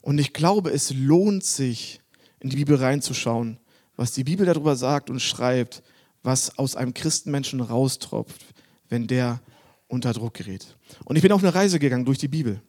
Und 0.01 0.17
ich 0.17 0.33
glaube, 0.33 0.71
es 0.71 0.91
lohnt 0.93 1.43
sich, 1.43 2.01
in 2.39 2.49
die 2.49 2.57
Bibel 2.57 2.75
reinzuschauen, 2.75 3.57
was 3.95 4.11
die 4.11 4.23
Bibel 4.23 4.45
darüber 4.45 4.75
sagt 4.75 5.09
und 5.09 5.21
schreibt, 5.21 5.83
was 6.23 6.57
aus 6.57 6.75
einem 6.75 6.93
Christenmenschen 6.93 7.61
raustropft, 7.61 8.45
wenn 8.89 9.07
der 9.07 9.41
unter 9.87 10.13
Druck 10.13 10.33
gerät. 10.33 10.75
Und 11.05 11.15
ich 11.15 11.21
bin 11.21 11.31
auf 11.31 11.43
eine 11.43 11.53
Reise 11.53 11.79
gegangen 11.79 12.05
durch 12.05 12.17
die 12.17 12.27
Bibel 12.27 12.61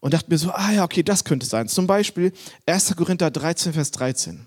und 0.00 0.14
dachte 0.14 0.30
mir 0.30 0.38
so, 0.38 0.50
ah 0.50 0.72
ja, 0.72 0.84
okay, 0.84 1.02
das 1.02 1.24
könnte 1.24 1.46
sein. 1.46 1.68
Zum 1.68 1.86
Beispiel 1.86 2.32
1. 2.66 2.94
Korinther 2.96 3.30
13, 3.30 3.72
Vers 3.72 3.90
13. 3.92 4.46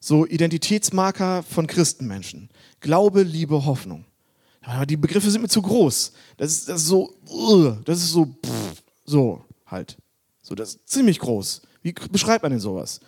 So 0.00 0.26
Identitätsmarker 0.26 1.42
von 1.42 1.66
Christenmenschen. 1.66 2.48
Glaube, 2.80 3.22
Liebe, 3.22 3.64
Hoffnung. 3.64 4.06
Aber 4.62 4.86
die 4.86 4.96
Begriffe 4.96 5.30
sind 5.30 5.42
mir 5.42 5.48
zu 5.48 5.62
groß. 5.62 6.12
Das 6.36 6.52
ist, 6.52 6.68
das 6.68 6.82
ist 6.82 6.88
so, 6.88 7.14
das 7.84 7.98
ist 7.98 8.10
so, 8.10 8.34
so 9.04 9.44
halt. 9.66 9.96
So, 10.42 10.54
das 10.54 10.74
ist 10.74 10.88
ziemlich 10.88 11.18
groß. 11.18 11.62
Wie 11.82 11.92
beschreibt 11.92 12.42
man 12.42 12.52
denn 12.52 12.60
sowas? 12.60 13.00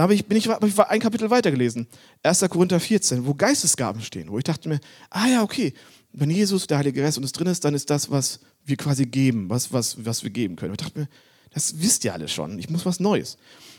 Da 0.00 0.04
habe 0.04 0.14
ich, 0.14 0.24
bin 0.24 0.38
ich, 0.38 0.48
hab 0.48 0.64
ich 0.64 0.78
ein 0.78 0.98
Kapitel 0.98 1.28
weitergelesen, 1.28 1.86
1. 2.22 2.40
Korinther 2.48 2.80
14, 2.80 3.26
wo 3.26 3.34
Geistesgaben 3.34 4.00
stehen, 4.00 4.30
wo 4.30 4.38
ich 4.38 4.44
dachte 4.44 4.66
mir, 4.66 4.80
ah 5.10 5.26
ja, 5.26 5.42
okay, 5.42 5.74
wenn 6.14 6.30
Jesus, 6.30 6.66
der 6.66 6.78
Heilige 6.78 7.02
Geist, 7.02 7.18
uns 7.18 7.32
drin 7.32 7.48
ist, 7.48 7.66
dann 7.66 7.74
ist 7.74 7.90
das, 7.90 8.10
was 8.10 8.40
wir 8.64 8.78
quasi 8.78 9.04
geben, 9.04 9.50
was, 9.50 9.74
was, 9.74 10.02
was 10.02 10.22
wir 10.22 10.30
geben 10.30 10.56
können. 10.56 10.72
ich 10.72 10.78
dachte 10.78 11.00
mir, 11.00 11.08
das 11.52 11.82
wisst 11.82 12.02
ihr 12.06 12.14
alle 12.14 12.28
schon, 12.28 12.58
ich 12.58 12.70
muss 12.70 12.86
was 12.86 12.98
Neues. 12.98 13.36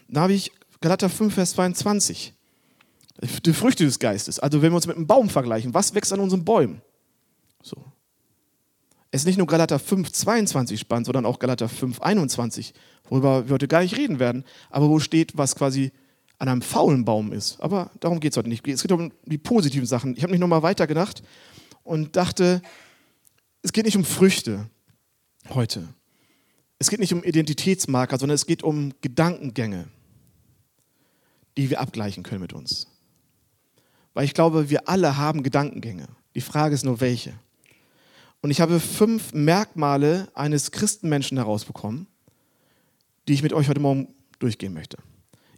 Da 0.09 0.21
habe 0.21 0.33
ich 0.33 0.51
Galater 0.79 1.09
5, 1.09 1.33
Vers 1.33 1.53
22, 1.53 2.35
die 3.43 3.53
Früchte 3.53 3.83
des 3.83 3.97
Geistes. 3.97 4.37
Also 4.37 4.61
wenn 4.61 4.71
wir 4.71 4.75
uns 4.75 4.85
mit 4.85 4.97
einem 4.97 5.07
Baum 5.07 5.27
vergleichen, 5.27 5.73
was 5.73 5.95
wächst 5.95 6.13
an 6.13 6.19
unseren 6.19 6.45
Bäumen? 6.45 6.83
So. 7.63 7.83
Es 9.09 9.21
ist 9.21 9.25
nicht 9.25 9.39
nur 9.39 9.47
Galater 9.47 9.79
5, 9.79 10.11
22 10.11 10.79
spannend, 10.79 11.07
sondern 11.07 11.25
auch 11.25 11.39
Galater 11.39 11.67
5, 11.67 11.99
21, 11.99 12.75
worüber 13.09 13.47
wir 13.47 13.55
heute 13.55 13.67
gar 13.67 13.81
nicht 13.81 13.97
reden 13.97 14.19
werden, 14.19 14.45
aber 14.69 14.87
wo 14.87 14.99
steht, 14.99 15.35
was 15.35 15.55
quasi 15.55 15.91
an 16.41 16.49
einem 16.49 16.63
faulen 16.63 17.05
Baum 17.05 17.31
ist. 17.33 17.61
Aber 17.61 17.91
darum 17.99 18.19
geht 18.19 18.33
es 18.33 18.37
heute 18.37 18.49
nicht. 18.49 18.67
Es 18.67 18.81
geht 18.81 18.91
um 18.91 19.11
die 19.25 19.37
positiven 19.37 19.85
Sachen. 19.85 20.17
Ich 20.17 20.23
habe 20.23 20.31
mich 20.31 20.39
nochmal 20.39 20.63
weitergedacht 20.63 21.21
und 21.83 22.15
dachte, 22.15 22.63
es 23.61 23.71
geht 23.71 23.85
nicht 23.85 23.95
um 23.95 24.03
Früchte 24.03 24.67
heute. 25.49 25.87
Es 26.79 26.89
geht 26.89 26.99
nicht 26.99 27.13
um 27.13 27.23
Identitätsmarker, 27.23 28.17
sondern 28.17 28.33
es 28.33 28.47
geht 28.47 28.63
um 28.63 28.91
Gedankengänge, 29.01 29.87
die 31.57 31.69
wir 31.69 31.79
abgleichen 31.79 32.23
können 32.23 32.41
mit 32.41 32.53
uns. 32.53 32.87
Weil 34.15 34.25
ich 34.25 34.33
glaube, 34.33 34.71
wir 34.71 34.89
alle 34.89 35.17
haben 35.17 35.43
Gedankengänge. 35.43 36.07
Die 36.33 36.41
Frage 36.41 36.73
ist 36.73 36.83
nur, 36.83 37.01
welche. 37.01 37.35
Und 38.41 38.49
ich 38.49 38.61
habe 38.61 38.79
fünf 38.79 39.31
Merkmale 39.33 40.27
eines 40.33 40.71
Christenmenschen 40.71 41.37
herausbekommen, 41.37 42.07
die 43.27 43.33
ich 43.33 43.43
mit 43.43 43.53
euch 43.53 43.69
heute 43.69 43.79
Morgen 43.79 44.15
durchgehen 44.39 44.73
möchte. 44.73 44.97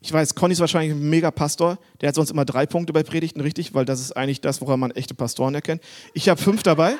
Ich 0.03 0.11
weiß, 0.11 0.35
Conny 0.35 0.51
ist 0.51 0.59
wahrscheinlich 0.59 0.91
ein 0.91 1.09
Mega-Pastor. 1.09 1.79
Der 2.01 2.09
hat 2.09 2.15
sonst 2.15 2.29
immer 2.29 2.43
drei 2.43 2.65
Punkte 2.65 2.91
bei 2.91 3.03
Predigten, 3.03 3.39
richtig? 3.39 3.73
Weil 3.73 3.85
das 3.85 4.01
ist 4.01 4.11
eigentlich 4.11 4.41
das, 4.41 4.59
woran 4.59 4.77
man 4.77 4.91
echte 4.91 5.13
Pastoren 5.13 5.55
erkennt. 5.55 5.81
Ich 6.13 6.27
habe 6.27 6.41
fünf 6.41 6.61
dabei, 6.61 6.97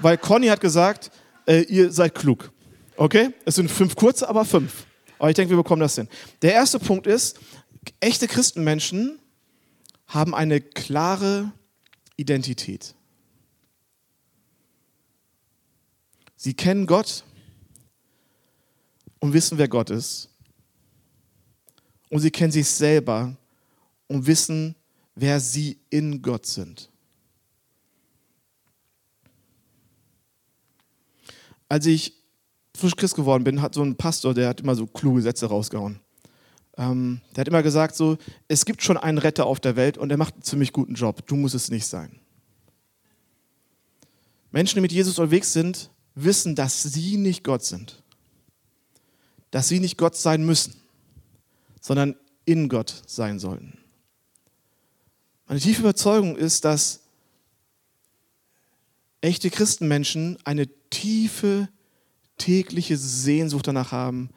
weil 0.00 0.18
Conny 0.18 0.48
hat 0.48 0.60
gesagt, 0.60 1.10
äh, 1.46 1.62
ihr 1.62 1.90
seid 1.90 2.14
klug. 2.14 2.52
Okay? 2.98 3.30
Es 3.46 3.54
sind 3.54 3.70
fünf 3.70 3.96
kurze, 3.96 4.28
aber 4.28 4.44
fünf. 4.44 4.84
Aber 5.18 5.30
ich 5.30 5.34
denke, 5.34 5.48
wir 5.48 5.56
bekommen 5.56 5.80
das 5.80 5.94
hin. 5.94 6.08
Der 6.42 6.52
erste 6.52 6.78
Punkt 6.78 7.06
ist, 7.06 7.40
echte 8.00 8.28
Christenmenschen 8.28 9.18
haben 10.06 10.34
eine 10.34 10.60
klare 10.60 11.52
Identität. 12.18 12.94
Sie 16.36 16.52
kennen 16.52 16.86
Gott 16.86 17.24
und 19.20 19.32
wissen, 19.32 19.56
wer 19.56 19.68
Gott 19.68 19.88
ist 19.88 20.28
und 22.16 22.22
sie 22.22 22.30
kennen 22.30 22.50
sich 22.50 22.66
selber 22.66 23.36
und 24.08 24.26
wissen, 24.26 24.74
wer 25.14 25.38
sie 25.38 25.76
in 25.90 26.22
Gott 26.22 26.46
sind. 26.46 26.88
Als 31.68 31.84
ich 31.84 32.14
frisch 32.74 32.96
Christ 32.96 33.16
geworden 33.16 33.44
bin, 33.44 33.60
hat 33.60 33.74
so 33.74 33.82
ein 33.82 33.96
Pastor, 33.96 34.32
der 34.32 34.48
hat 34.48 34.62
immer 34.62 34.74
so 34.74 34.86
kluge 34.86 35.20
Sätze 35.20 35.44
rausgehauen. 35.44 36.00
Ähm, 36.78 37.20
der 37.34 37.42
hat 37.42 37.48
immer 37.48 37.62
gesagt 37.62 37.94
so, 37.94 38.16
es 38.48 38.64
gibt 38.64 38.82
schon 38.82 38.96
einen 38.96 39.18
Retter 39.18 39.44
auf 39.44 39.60
der 39.60 39.76
Welt 39.76 39.98
und 39.98 40.10
er 40.10 40.16
macht 40.16 40.32
einen 40.32 40.42
ziemlich 40.42 40.72
guten 40.72 40.94
Job. 40.94 41.26
Du 41.26 41.36
musst 41.36 41.54
es 41.54 41.70
nicht 41.70 41.86
sein. 41.86 42.18
Menschen, 44.52 44.76
die 44.76 44.80
mit 44.80 44.92
Jesus 44.92 45.18
unterwegs 45.18 45.52
sind, 45.52 45.90
wissen, 46.14 46.54
dass 46.54 46.82
sie 46.82 47.18
nicht 47.18 47.44
Gott 47.44 47.62
sind. 47.62 48.02
Dass 49.50 49.68
sie 49.68 49.80
nicht 49.80 49.98
Gott 49.98 50.16
sein 50.16 50.46
müssen 50.46 50.85
sondern 51.86 52.16
in 52.46 52.68
Gott 52.68 53.04
sein 53.06 53.38
sollten. 53.38 53.78
Meine 55.46 55.60
tiefe 55.60 55.82
Überzeugung 55.82 56.36
ist, 56.36 56.64
dass 56.64 57.02
echte 59.20 59.50
Christenmenschen 59.50 60.36
eine 60.42 60.66
tiefe, 60.90 61.68
tägliche 62.38 62.96
Sehnsucht 62.96 63.68
danach 63.68 63.92
haben, 63.92 64.30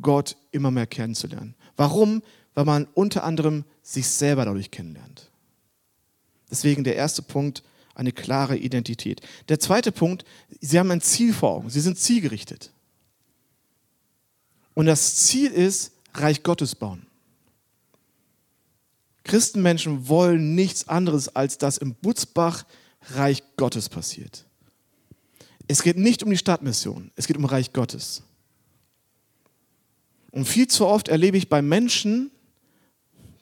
Gott 0.00 0.38
immer 0.52 0.70
mehr 0.70 0.86
kennenzulernen. 0.86 1.54
Warum? 1.76 2.22
Weil 2.54 2.64
man 2.64 2.86
unter 2.94 3.24
anderem 3.24 3.66
sich 3.82 4.08
selber 4.08 4.46
dadurch 4.46 4.70
kennenlernt. 4.70 5.30
Deswegen 6.50 6.82
der 6.82 6.96
erste 6.96 7.20
Punkt, 7.20 7.62
eine 7.94 8.12
klare 8.12 8.56
Identität. 8.56 9.20
Der 9.50 9.60
zweite 9.60 9.92
Punkt, 9.92 10.24
sie 10.62 10.78
haben 10.78 10.90
ein 10.90 11.02
Ziel 11.02 11.34
vor 11.34 11.56
Augen, 11.56 11.68
sie 11.68 11.80
sind 11.82 11.98
zielgerichtet. 11.98 12.72
Und 14.72 14.86
das 14.86 15.16
Ziel 15.16 15.50
ist, 15.50 15.92
Reich 16.20 16.42
Gottes 16.42 16.74
bauen. 16.74 17.06
Christenmenschen 19.24 20.08
wollen 20.08 20.54
nichts 20.54 20.88
anderes, 20.88 21.34
als 21.34 21.58
dass 21.58 21.78
im 21.78 21.94
Butzbach 21.94 22.64
Reich 23.14 23.42
Gottes 23.56 23.88
passiert. 23.88 24.46
Es 25.68 25.82
geht 25.82 25.96
nicht 25.96 26.22
um 26.22 26.30
die 26.30 26.38
Stadtmission, 26.38 27.10
es 27.16 27.26
geht 27.26 27.36
um 27.36 27.44
Reich 27.44 27.72
Gottes. 27.72 28.22
Und 30.30 30.46
viel 30.46 30.68
zu 30.68 30.86
oft 30.86 31.08
erlebe 31.08 31.36
ich 31.36 31.48
bei 31.48 31.60
Menschen, 31.60 32.30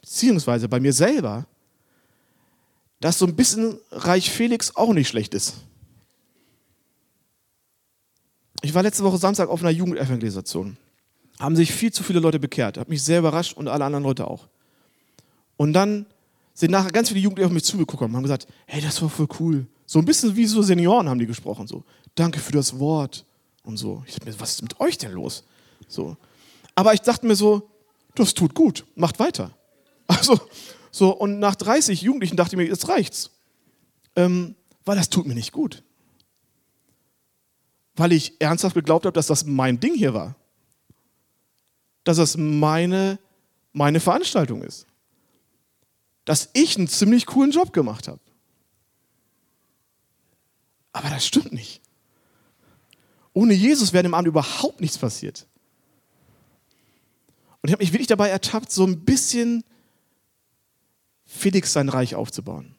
beziehungsweise 0.00 0.68
bei 0.68 0.80
mir 0.80 0.92
selber, 0.92 1.46
dass 3.00 3.18
so 3.18 3.26
ein 3.26 3.36
bisschen 3.36 3.78
Reich 3.90 4.30
Felix 4.30 4.74
auch 4.76 4.94
nicht 4.94 5.08
schlecht 5.08 5.34
ist. 5.34 5.56
Ich 8.62 8.72
war 8.72 8.82
letzte 8.82 9.04
Woche 9.04 9.18
Samstag 9.18 9.50
auf 9.50 9.60
einer 9.60 9.70
Jugendevangelisation 9.70 10.78
haben 11.38 11.56
sich 11.56 11.72
viel 11.72 11.92
zu 11.92 12.02
viele 12.02 12.20
Leute 12.20 12.38
bekehrt. 12.38 12.78
Hat 12.78 12.88
mich 12.88 13.02
sehr 13.02 13.18
überrascht 13.18 13.56
und 13.56 13.68
alle 13.68 13.84
anderen 13.84 14.04
Leute 14.04 14.26
auch. 14.28 14.48
Und 15.56 15.72
dann 15.72 16.06
sind 16.54 16.70
nachher 16.70 16.90
ganz 16.90 17.08
viele 17.08 17.20
Jugendliche 17.20 17.46
auf 17.46 17.52
mich 17.52 17.64
zugeguckt 17.64 18.02
und 18.02 18.14
haben 18.14 18.22
gesagt, 18.22 18.46
hey, 18.66 18.80
das 18.80 19.00
war 19.02 19.08
voll 19.08 19.28
cool. 19.40 19.66
So 19.86 19.98
ein 19.98 20.04
bisschen 20.04 20.34
wie 20.36 20.46
so 20.46 20.62
Senioren 20.62 21.08
haben 21.08 21.18
die 21.18 21.26
gesprochen, 21.26 21.66
so, 21.66 21.84
danke 22.14 22.38
für 22.38 22.52
das 22.52 22.78
Wort 22.78 23.24
und 23.64 23.76
so. 23.76 24.02
Ich 24.06 24.14
dachte 24.14 24.30
mir, 24.30 24.40
was 24.40 24.52
ist 24.52 24.62
mit 24.62 24.80
euch 24.80 24.96
denn 24.98 25.12
los? 25.12 25.44
So. 25.88 26.16
Aber 26.74 26.94
ich 26.94 27.00
dachte 27.00 27.26
mir 27.26 27.36
so, 27.36 27.68
das 28.14 28.34
tut 28.34 28.54
gut, 28.54 28.84
macht 28.94 29.18
weiter. 29.18 29.50
Also, 30.06 30.38
so, 30.90 31.16
und 31.16 31.38
nach 31.38 31.54
30 31.54 32.02
Jugendlichen 32.02 32.36
dachte 32.36 32.54
ich 32.54 32.58
mir, 32.58 32.66
jetzt 32.68 32.88
reicht's. 32.88 33.30
Ähm, 34.16 34.54
weil 34.84 34.96
das 34.96 35.08
tut 35.08 35.26
mir 35.26 35.34
nicht 35.34 35.50
gut. 35.50 35.82
weil 37.96 38.12
ich 38.12 38.40
ernsthaft 38.40 38.74
geglaubt 38.74 39.06
habe, 39.06 39.14
dass 39.14 39.28
das 39.28 39.44
mein 39.44 39.80
Ding 39.80 39.94
hier 39.94 40.14
war. 40.14 40.36
Dass 42.04 42.18
das 42.18 42.36
meine, 42.36 43.18
meine 43.72 44.00
Veranstaltung 44.00 44.62
ist. 44.62 44.86
Dass 46.24 46.50
ich 46.52 46.76
einen 46.76 46.88
ziemlich 46.88 47.26
coolen 47.26 47.50
Job 47.50 47.72
gemacht 47.72 48.08
habe. 48.08 48.20
Aber 50.92 51.10
das 51.10 51.26
stimmt 51.26 51.52
nicht. 51.52 51.82
Ohne 53.32 53.52
Jesus 53.52 53.92
wäre 53.92 54.06
im 54.06 54.14
Abend 54.14 54.28
überhaupt 54.28 54.80
nichts 54.80 54.96
passiert. 54.96 55.46
Und 57.60 57.68
ich 57.68 57.72
habe 57.72 57.82
mich 57.82 57.92
wirklich 57.92 58.06
dabei 58.06 58.28
ertappt, 58.28 58.70
so 58.70 58.86
ein 58.86 59.04
bisschen 59.04 59.64
Felix 61.24 61.72
sein 61.72 61.88
Reich 61.88 62.14
aufzubauen. 62.14 62.74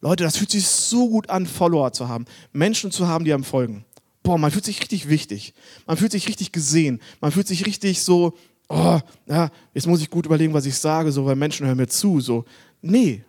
Leute, 0.00 0.24
das 0.24 0.36
fühlt 0.36 0.50
sich 0.50 0.66
so 0.66 1.08
gut 1.08 1.30
an, 1.30 1.46
Follower 1.46 1.92
zu 1.92 2.08
haben, 2.08 2.26
Menschen 2.52 2.90
zu 2.90 3.08
haben, 3.08 3.24
die 3.24 3.32
einem 3.32 3.44
folgen. 3.44 3.84
Boah, 4.22 4.38
man 4.38 4.50
fühlt 4.50 4.64
sich 4.64 4.80
richtig 4.80 5.08
wichtig. 5.08 5.54
Man 5.86 5.96
fühlt 5.96 6.12
sich 6.12 6.28
richtig 6.28 6.52
gesehen. 6.52 7.00
Man 7.20 7.32
fühlt 7.32 7.48
sich 7.48 7.66
richtig 7.66 8.02
so, 8.02 8.34
oh, 8.68 9.00
ja, 9.26 9.50
jetzt 9.74 9.86
muss 9.86 10.00
ich 10.00 10.10
gut 10.10 10.26
überlegen, 10.26 10.54
was 10.54 10.66
ich 10.66 10.76
sage, 10.76 11.12
so, 11.12 11.26
weil 11.26 11.36
Menschen 11.36 11.66
hören 11.66 11.76
mir 11.76 11.88
zu. 11.88 12.20
So. 12.20 12.44
Nee. 12.80 13.24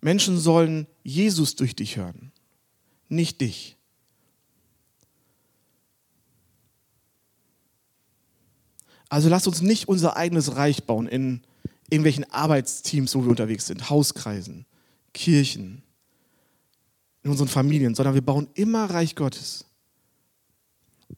Menschen 0.00 0.38
sollen 0.38 0.86
Jesus 1.02 1.56
durch 1.56 1.74
dich 1.74 1.96
hören, 1.96 2.32
nicht 3.08 3.40
dich. 3.40 3.76
Also 9.08 9.28
lasst 9.28 9.48
uns 9.48 9.60
nicht 9.60 9.88
unser 9.88 10.16
eigenes 10.16 10.54
Reich 10.56 10.84
bauen 10.84 11.08
in 11.08 11.42
irgendwelchen 11.90 12.30
Arbeitsteams, 12.30 13.14
wo 13.14 13.24
wir 13.24 13.30
unterwegs 13.30 13.66
sind, 13.66 13.90
Hauskreisen, 13.90 14.66
Kirchen, 15.12 15.82
in 17.22 17.30
unseren 17.30 17.48
Familien, 17.48 17.94
sondern 17.94 18.14
wir 18.14 18.22
bauen 18.22 18.48
immer 18.54 18.88
Reich 18.90 19.14
Gottes. 19.14 19.64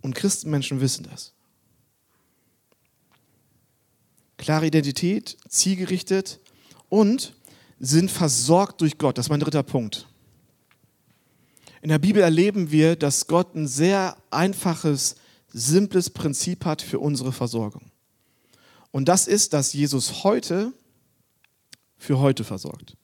Und 0.00 0.14
Christenmenschen 0.14 0.80
wissen 0.80 1.06
das. 1.08 1.32
Klare 4.36 4.66
Identität, 4.66 5.36
zielgerichtet 5.48 6.40
und 6.88 7.34
sind 7.78 8.10
versorgt 8.10 8.80
durch 8.80 8.98
Gott. 8.98 9.18
Das 9.18 9.26
ist 9.26 9.30
mein 9.30 9.40
dritter 9.40 9.62
Punkt. 9.62 10.08
In 11.82 11.88
der 11.88 11.98
Bibel 11.98 12.22
erleben 12.22 12.70
wir, 12.70 12.96
dass 12.96 13.26
Gott 13.26 13.54
ein 13.54 13.66
sehr 13.66 14.16
einfaches, 14.30 15.16
simples 15.48 16.10
Prinzip 16.10 16.64
hat 16.64 16.80
für 16.80 16.98
unsere 16.98 17.32
Versorgung. 17.32 17.90
Und 18.92 19.08
das 19.08 19.26
ist, 19.26 19.52
dass 19.52 19.72
Jesus 19.72 20.22
heute 20.22 20.72
für 21.96 22.18
heute 22.18 22.44
versorgt 22.44 22.96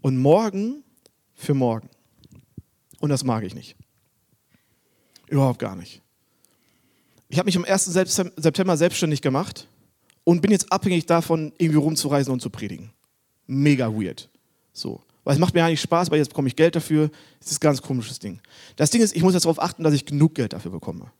und 0.00 0.16
morgen 0.16 0.84
für 1.34 1.54
morgen. 1.54 1.88
Und 3.02 3.10
das 3.10 3.22
mag 3.22 3.44
ich 3.44 3.54
nicht. 3.54 3.76
Überhaupt 5.28 5.58
gar 5.58 5.76
nicht. 5.76 6.00
Ich 7.28 7.38
habe 7.38 7.46
mich 7.46 7.56
am 7.58 7.64
1. 7.64 7.84
September 7.84 8.78
selbstständig 8.78 9.20
gemacht 9.20 9.68
und 10.24 10.40
bin 10.40 10.50
jetzt 10.50 10.72
abhängig 10.72 11.04
davon, 11.04 11.52
irgendwie 11.58 11.78
rumzureisen 11.78 12.32
und 12.32 12.40
zu 12.40 12.48
predigen 12.48 12.92
mega 13.52 13.92
weird. 13.92 14.28
So. 14.72 15.02
Weil 15.24 15.34
es 15.34 15.40
macht 15.40 15.54
mir 15.54 15.64
eigentlich 15.64 15.80
Spaß, 15.80 16.10
weil 16.10 16.18
jetzt 16.18 16.30
bekomme 16.30 16.48
ich 16.48 16.56
Geld 16.56 16.74
dafür. 16.74 17.10
Das 17.38 17.52
ist 17.52 17.58
ein 17.58 17.60
ganz 17.60 17.80
komisches 17.80 18.18
Ding. 18.18 18.40
Das 18.76 18.90
Ding 18.90 19.00
ist, 19.02 19.14
ich 19.14 19.22
muss 19.22 19.34
jetzt 19.34 19.44
darauf 19.44 19.60
achten, 19.60 19.84
dass 19.84 19.94
ich 19.94 20.04
genug 20.04 20.34
Geld 20.34 20.52
dafür 20.52 20.72
bekomme. 20.72 21.12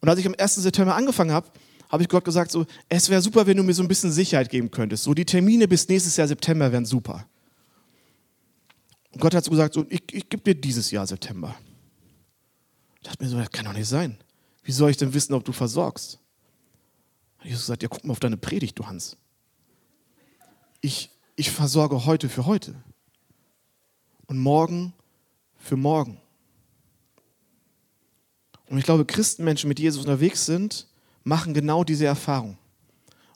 Und 0.00 0.08
als 0.08 0.18
ich 0.18 0.26
am 0.26 0.34
1. 0.36 0.56
September 0.56 0.94
angefangen 0.94 1.32
habe, 1.32 1.48
habe 1.88 2.02
ich 2.02 2.08
Gott 2.08 2.24
gesagt, 2.24 2.50
so, 2.50 2.66
es 2.88 3.08
wäre 3.08 3.22
super, 3.22 3.46
wenn 3.46 3.56
du 3.56 3.62
mir 3.62 3.72
so 3.72 3.82
ein 3.82 3.88
bisschen 3.88 4.12
Sicherheit 4.12 4.50
geben 4.50 4.70
könntest. 4.70 5.04
So, 5.04 5.14
die 5.14 5.24
Termine 5.24 5.66
bis 5.68 5.88
nächstes 5.88 6.16
Jahr 6.16 6.28
September 6.28 6.70
wären 6.72 6.84
super. 6.84 7.26
Und 9.16 9.22
Gott 9.22 9.34
hat 9.34 9.44
so 9.44 9.50
gesagt, 9.50 9.72
so, 9.72 9.86
ich, 9.88 10.02
ich 10.12 10.28
gebe 10.28 10.42
dir 10.42 10.54
dieses 10.54 10.90
Jahr 10.90 11.06
September. 11.06 11.56
Ich 12.96 13.08
dachte 13.08 13.24
mir 13.24 13.30
so, 13.30 13.38
das 13.38 13.50
kann 13.50 13.64
doch 13.64 13.72
nicht 13.72 13.88
sein. 13.88 14.18
Wie 14.62 14.72
soll 14.72 14.90
ich 14.90 14.98
denn 14.98 15.14
wissen, 15.14 15.32
ob 15.32 15.42
du 15.42 15.52
versorgst? 15.52 16.18
Und 17.38 17.46
Jesus 17.46 17.62
gesagt, 17.62 17.82
ja, 17.82 17.88
guck 17.88 18.04
mal 18.04 18.12
auf 18.12 18.20
deine 18.20 18.36
Predigt, 18.36 18.78
du 18.78 18.86
Hans. 18.86 19.16
Ich, 20.82 21.08
ich 21.34 21.50
versorge 21.50 22.04
heute 22.04 22.28
für 22.28 22.44
heute 22.44 22.74
und 24.26 24.38
morgen 24.38 24.92
für 25.56 25.78
morgen. 25.78 26.20
Und 28.68 28.76
ich 28.76 28.84
glaube, 28.84 29.06
Christenmenschen 29.06 29.68
mit 29.68 29.80
Jesus 29.80 30.02
unterwegs 30.02 30.44
sind, 30.44 30.88
machen 31.24 31.54
genau 31.54 31.84
diese 31.84 32.04
Erfahrung. 32.04 32.58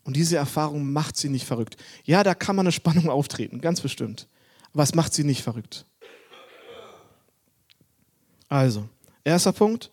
Und 0.04 0.14
diese 0.14 0.36
Erfahrung 0.36 0.92
macht 0.92 1.16
sie 1.16 1.30
nicht 1.30 1.46
verrückt. 1.46 1.78
Ja, 2.04 2.22
da 2.22 2.34
kann 2.34 2.54
man 2.54 2.66
eine 2.66 2.72
Spannung 2.72 3.08
auftreten, 3.08 3.62
ganz 3.62 3.80
bestimmt. 3.80 4.28
Es 4.74 4.94
macht 4.94 5.12
sie 5.14 5.24
nicht 5.24 5.42
verrückt. 5.42 5.85
Also, 8.48 8.88
erster 9.24 9.52
Punkt, 9.52 9.90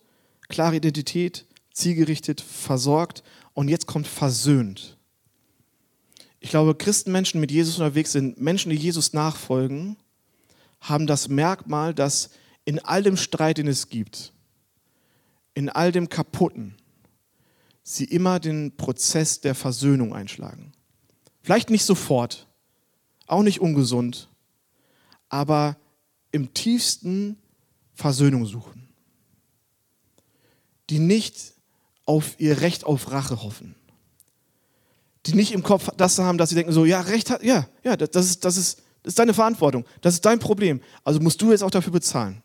klare 0.48 0.76
Identität, 0.76 1.46
zielgerichtet, 1.72 2.40
versorgt 2.40 3.22
und 3.54 3.68
jetzt 3.68 3.86
kommt 3.86 4.06
versöhnt. 4.06 4.96
Ich 6.40 6.50
glaube, 6.50 6.74
Christenmenschen 6.74 7.40
mit 7.40 7.50
Jesus 7.50 7.78
unterwegs 7.78 8.12
sind, 8.12 8.40
Menschen, 8.40 8.70
die 8.70 8.76
Jesus 8.76 9.12
nachfolgen, 9.12 9.96
haben 10.80 11.06
das 11.06 11.28
Merkmal, 11.28 11.94
dass 11.94 12.30
in 12.64 12.78
all 12.80 13.02
dem 13.02 13.16
Streit, 13.16 13.58
den 13.58 13.66
es 13.66 13.88
gibt, 13.88 14.32
in 15.54 15.68
all 15.68 15.90
dem 15.90 16.08
Kaputten, 16.08 16.76
sie 17.82 18.04
immer 18.04 18.38
den 18.38 18.76
Prozess 18.76 19.40
der 19.40 19.54
Versöhnung 19.54 20.14
einschlagen. 20.14 20.72
Vielleicht 21.42 21.70
nicht 21.70 21.84
sofort, 21.84 22.46
auch 23.26 23.42
nicht 23.42 23.60
ungesund, 23.60 24.28
aber 25.28 25.76
im 26.32 26.54
tiefsten 26.54 27.36
Versöhnung 27.94 28.46
suchen. 28.46 28.88
Die 30.90 30.98
nicht 30.98 31.54
auf 32.06 32.38
ihr 32.38 32.60
Recht 32.60 32.84
auf 32.84 33.10
Rache 33.10 33.42
hoffen, 33.42 33.74
die 35.26 35.34
nicht 35.34 35.52
im 35.52 35.62
Kopf 35.62 35.90
das 35.96 36.18
haben, 36.18 36.38
dass 36.38 36.48
sie 36.48 36.54
denken 36.54 36.72
so, 36.72 36.84
ja, 36.84 37.00
Recht 37.02 37.30
hat, 37.30 37.42
ja, 37.42 37.68
ja, 37.84 37.96
das 37.96 38.26
ist, 38.26 38.44
das 38.44 38.56
ist, 38.56 38.82
das 39.02 39.12
ist 39.12 39.18
deine 39.18 39.34
Verantwortung, 39.34 39.84
das 40.00 40.14
ist 40.14 40.24
dein 40.24 40.38
Problem, 40.38 40.80
also 41.04 41.20
musst 41.20 41.42
du 41.42 41.50
jetzt 41.50 41.62
auch 41.62 41.70
dafür 41.70 41.92
bezahlen. 41.92 42.42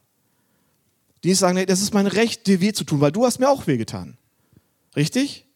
Die 1.24 1.30
nicht 1.30 1.39
sagen, 1.39 1.56
nee, 1.56 1.65
das 1.65 1.82
ist 1.82 1.93
mein 1.93 2.08
Recht, 2.08 2.48
dir 2.48 2.60
weh 2.60 2.74
zu 2.74 2.84
tun, 2.84 3.00
weil 3.00 3.13
du 3.13 3.26
hast 3.26 3.39
mir 3.39 3.50
auch 3.50 3.65
weh 3.67 3.78
getan. 3.78 4.17
Richtig? 4.96 5.48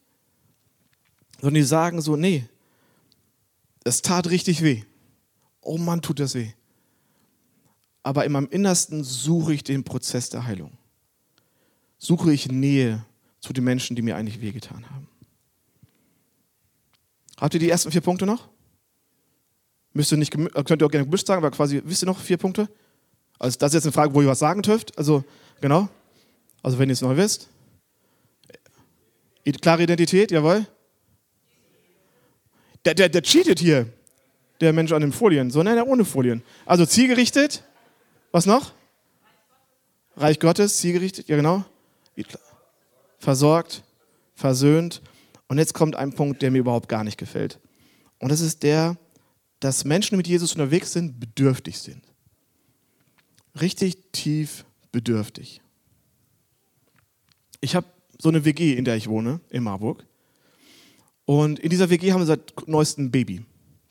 Sondern 1.40 1.54
die 1.54 1.62
sagen 1.62 2.00
so, 2.00 2.16
nee, 2.16 2.48
es 3.84 4.00
tat 4.00 4.30
richtig 4.30 4.62
weh. 4.62 4.84
Oh 5.60 5.76
Mann, 5.76 6.00
tut 6.00 6.20
das 6.20 6.34
weh. 6.34 6.52
Aber 8.02 8.24
in 8.24 8.32
meinem 8.32 8.48
Innersten 8.48 9.04
suche 9.04 9.54
ich 9.54 9.64
den 9.64 9.84
Prozess 9.84 10.30
der 10.30 10.46
Heilung. 10.46 10.72
Suche 11.98 12.32
ich 12.32 12.50
Nähe 12.50 13.04
zu 13.40 13.52
den 13.52 13.64
Menschen, 13.64 13.96
die 13.96 14.02
mir 14.02 14.16
eigentlich 14.16 14.40
wehgetan 14.40 14.88
haben. 14.90 15.08
Habt 17.38 17.54
ihr 17.54 17.60
die 17.60 17.70
ersten 17.70 17.90
vier 17.90 18.00
Punkte 18.00 18.26
noch? 18.26 18.48
Müsst 19.92 20.12
ihr 20.12 20.18
nicht, 20.18 20.34
äh, 20.34 20.48
könnt 20.64 20.82
ihr 20.82 20.86
auch 20.86 20.90
gerne 20.90 21.06
gemischt 21.06 21.26
sagen, 21.26 21.44
aber 21.44 21.54
quasi, 21.54 21.80
wisst 21.84 22.02
ihr 22.02 22.06
noch 22.06 22.18
vier 22.18 22.36
Punkte? 22.36 22.68
Also 23.38 23.58
das 23.58 23.70
ist 23.70 23.74
jetzt 23.74 23.84
eine 23.84 23.92
Frage, 23.92 24.14
wo 24.14 24.22
ihr 24.22 24.28
was 24.28 24.40
sagen 24.40 24.62
dürft. 24.62 24.96
Also, 24.98 25.24
genau. 25.60 25.88
Also 26.62 26.78
wenn 26.78 26.88
ihr 26.88 26.94
es 26.94 27.02
neu 27.02 27.16
wisst. 27.16 27.48
Klare 29.62 29.84
Identität, 29.84 30.30
jawohl. 30.30 30.66
Der, 32.84 32.94
der, 32.94 33.08
der 33.08 33.22
cheatet 33.22 33.60
hier, 33.60 33.86
der 34.60 34.72
Mensch 34.72 34.92
an 34.92 35.00
den 35.00 35.12
Folien. 35.12 35.50
So, 35.50 35.62
nein, 35.62 35.80
ohne 35.82 36.04
Folien. 36.04 36.42
Also 36.66 36.84
zielgerichtet. 36.84 37.62
Was 38.32 38.46
noch? 38.46 38.72
Reich 40.16 40.40
Gottes, 40.40 40.78
zielgerichtet, 40.78 41.28
ja 41.28 41.36
genau. 41.36 41.64
Versorgt, 43.18 43.84
versöhnt 44.34 45.02
und 45.48 45.58
jetzt 45.58 45.74
kommt 45.74 45.96
ein 45.96 46.12
Punkt, 46.12 46.42
der 46.42 46.50
mir 46.50 46.58
überhaupt 46.58 46.88
gar 46.88 47.04
nicht 47.04 47.18
gefällt. 47.18 47.58
Und 48.18 48.30
das 48.30 48.40
ist 48.40 48.62
der, 48.62 48.96
dass 49.60 49.84
Menschen, 49.84 50.14
die 50.14 50.16
mit 50.18 50.28
Jesus 50.28 50.52
unterwegs 50.52 50.92
sind, 50.92 51.18
bedürftig 51.18 51.78
sind. 51.78 52.04
Richtig 53.60 54.12
tief 54.12 54.64
bedürftig. 54.92 55.60
Ich 57.60 57.74
habe 57.74 57.86
so 58.18 58.28
eine 58.28 58.44
WG, 58.44 58.74
in 58.74 58.84
der 58.84 58.96
ich 58.96 59.08
wohne, 59.08 59.40
in 59.50 59.62
Marburg. 59.62 60.04
Und 61.24 61.58
in 61.58 61.70
dieser 61.70 61.90
WG 61.90 62.12
haben 62.12 62.20
wir 62.20 62.26
seit 62.26 62.68
neuestem 62.68 63.10
Baby. 63.10 63.44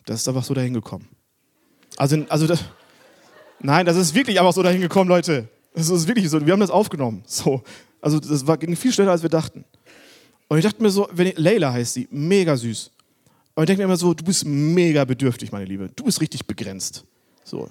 Das 0.06 0.21
ist 0.21 0.28
einfach 0.28 0.43
so 0.43 0.54
dahin 0.54 0.73
gekommen. 0.73 1.08
Also, 1.97 2.26
also 2.30 2.47
das, 2.47 2.63
nein, 3.60 3.86
das 3.86 3.98
ist 3.98 4.13
wirklich 4.13 4.39
einfach 4.39 4.54
so 4.54 4.63
dahin 4.63 4.82
gekommen, 4.82 5.10
Leute. 5.10 5.48
Das 5.74 5.89
ist 5.89 6.08
wirklich 6.08 6.30
so. 6.30 6.43
Wir 6.46 6.54
haben 6.54 6.60
das 6.60 6.72
aufgenommen. 6.72 7.24
So. 7.26 7.63
Also 8.02 8.20
das 8.20 8.46
war, 8.46 8.58
ging 8.58 8.76
viel 8.76 8.91
schneller, 8.91 9.12
als 9.12 9.22
wir 9.22 9.30
dachten. 9.30 9.65
Und 10.48 10.58
ich 10.58 10.63
dachte 10.63 10.82
mir 10.82 10.89
so, 10.89 11.08
wenn 11.12 11.28
ich, 11.28 11.38
Leila 11.38 11.74
heißt 11.74 11.93
sie, 11.93 12.08
mega 12.12 12.56
süß. 12.56 12.91
Und 13.56 13.63
ich 13.63 13.67
denke 13.67 13.80
mir 13.80 13.86
immer 13.86 13.98
so, 13.98 14.13
du 14.13 14.24
bist 14.24 14.46
mega 14.46 15.04
bedürftig, 15.04 15.52
meine 15.52 15.65
Liebe. 15.65 15.89
Du 15.96 16.04
bist 16.04 16.22
richtig 16.22 16.46
begrenzt. 16.46 17.04
So. 17.43 17.70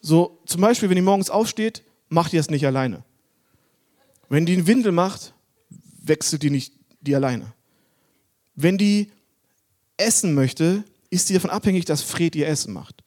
So, 0.00 0.38
zum 0.46 0.62
Beispiel, 0.62 0.88
wenn 0.88 0.96
die 0.96 1.02
morgens 1.02 1.28
aufsteht, 1.30 1.82
macht 2.08 2.32
die 2.32 2.38
das 2.38 2.50
nicht 2.50 2.66
alleine. 2.66 3.04
Wenn 4.28 4.46
die 4.46 4.54
einen 4.54 4.66
Windel 4.66 4.92
macht, 4.92 5.34
wechselt 6.02 6.42
die 6.42 6.50
nicht 6.50 6.72
die 7.00 7.14
alleine. 7.14 7.52
Wenn 8.54 8.78
die 8.78 9.10
essen 9.96 10.34
möchte, 10.34 10.84
ist 11.10 11.26
sie 11.26 11.34
davon 11.34 11.50
abhängig, 11.50 11.84
dass 11.84 12.02
Fred 12.02 12.34
ihr 12.34 12.48
Essen 12.48 12.72
macht. 12.72 13.02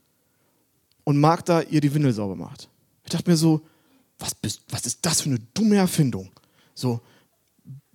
Und 1.04 1.20
Magda 1.20 1.62
ihr 1.62 1.82
die 1.82 1.94
Windel 1.94 2.14
sauber 2.14 2.36
macht. 2.36 2.70
Ich 3.04 3.12
dachte 3.12 3.30
mir 3.30 3.38
so, 3.38 3.62
was, 4.20 4.34
bist, 4.36 4.62
was 4.70 4.86
ist 4.86 5.00
das 5.06 5.22
für 5.22 5.30
eine 5.30 5.40
dumme 5.54 5.76
Erfindung? 5.76 6.32
So, 6.74 7.02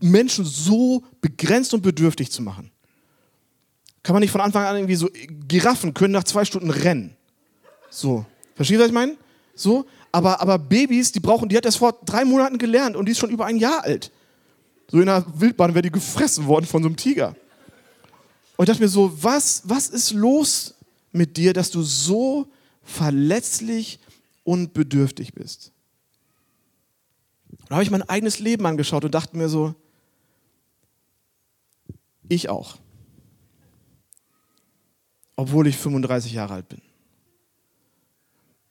Menschen 0.00 0.44
so 0.44 1.02
begrenzt 1.20 1.74
und 1.74 1.82
bedürftig 1.82 2.30
zu 2.30 2.42
machen. 2.42 2.70
Kann 4.02 4.14
man 4.14 4.20
nicht 4.20 4.30
von 4.30 4.40
Anfang 4.40 4.64
an 4.64 4.76
irgendwie 4.76 4.94
so, 4.94 5.08
Giraffen 5.48 5.94
können 5.94 6.12
nach 6.12 6.24
zwei 6.24 6.44
Stunden 6.44 6.70
rennen. 6.70 7.16
So, 7.90 8.24
verstehst 8.54 8.78
du, 8.78 8.82
was 8.82 8.88
ich 8.88 8.94
meine? 8.94 9.16
So, 9.54 9.86
aber, 10.12 10.40
aber 10.40 10.58
Babys, 10.58 11.12
die 11.12 11.20
brauchen, 11.20 11.48
die 11.48 11.56
hat 11.56 11.64
erst 11.64 11.78
vor 11.78 11.98
drei 12.04 12.24
Monaten 12.24 12.58
gelernt 12.58 12.96
und 12.96 13.06
die 13.06 13.12
ist 13.12 13.18
schon 13.18 13.30
über 13.30 13.46
ein 13.46 13.56
Jahr 13.56 13.82
alt. 13.82 14.12
So 14.90 15.00
in 15.00 15.06
der 15.06 15.24
Wildbahn 15.34 15.74
wäre 15.74 15.82
die 15.82 15.90
gefressen 15.90 16.46
worden 16.46 16.64
von 16.64 16.82
so 16.82 16.88
einem 16.88 16.96
Tiger. 16.96 17.34
Und 18.56 18.64
ich 18.64 18.66
dachte 18.66 18.82
mir 18.82 18.88
so, 18.88 19.12
was, 19.22 19.62
was 19.64 19.88
ist 19.88 20.12
los 20.12 20.74
mit 21.12 21.36
dir, 21.36 21.52
dass 21.52 21.70
du 21.70 21.82
so 21.82 22.48
verletzlich 22.88 24.00
und 24.44 24.72
bedürftig 24.72 25.34
bist? 25.34 25.72
Da 27.68 27.76
habe 27.76 27.82
ich 27.82 27.90
mein 27.90 28.02
eigenes 28.02 28.38
Leben 28.38 28.66
angeschaut 28.66 29.04
und 29.04 29.14
dachte 29.14 29.36
mir 29.36 29.48
so, 29.48 29.74
ich 32.28 32.48
auch. 32.48 32.78
Obwohl 35.36 35.66
ich 35.66 35.76
35 35.76 36.32
Jahre 36.32 36.54
alt 36.54 36.68
bin. 36.68 36.82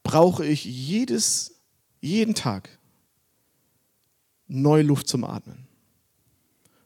Brauche 0.03 0.45
ich 0.45 0.65
jedes, 0.65 1.60
jeden 2.01 2.36
Tag 2.36 2.77
neue 4.47 4.84
Luft 4.84 5.08
zum 5.08 5.23
Atmen. 5.23 5.67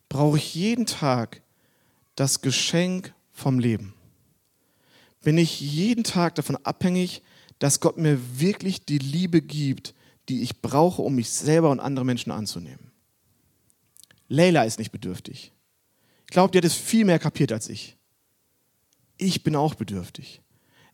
Brauche 0.09 0.37
ich 0.37 0.55
jeden 0.55 0.85
Tag 0.85 1.41
das 2.15 2.41
Geschenk 2.41 3.13
vom 3.31 3.59
Leben. 3.59 3.93
Bin 5.23 5.37
ich 5.37 5.61
jeden 5.61 6.03
Tag 6.03 6.35
davon 6.35 6.57
abhängig, 6.57 7.21
dass 7.59 7.79
Gott 7.79 7.97
mir 7.97 8.19
wirklich 8.39 8.85
die 8.85 8.97
Liebe 8.97 9.41
gibt, 9.41 9.93
die 10.29 10.41
ich 10.41 10.61
brauche, 10.61 11.01
um 11.01 11.15
mich 11.15 11.29
selber 11.29 11.69
und 11.69 11.79
andere 11.79 12.05
Menschen 12.05 12.31
anzunehmen. 12.31 12.91
Leila 14.27 14.63
ist 14.63 14.79
nicht 14.79 14.91
bedürftig. 14.91 15.51
Ich 16.25 16.33
glaube, 16.33 16.51
die 16.51 16.57
hat 16.57 16.65
es 16.65 16.73
viel 16.73 17.05
mehr 17.05 17.19
kapiert 17.19 17.51
als 17.51 17.69
ich. 17.69 17.97
Ich 19.17 19.43
bin 19.43 19.55
auch 19.55 19.75
bedürftig. 19.75 20.41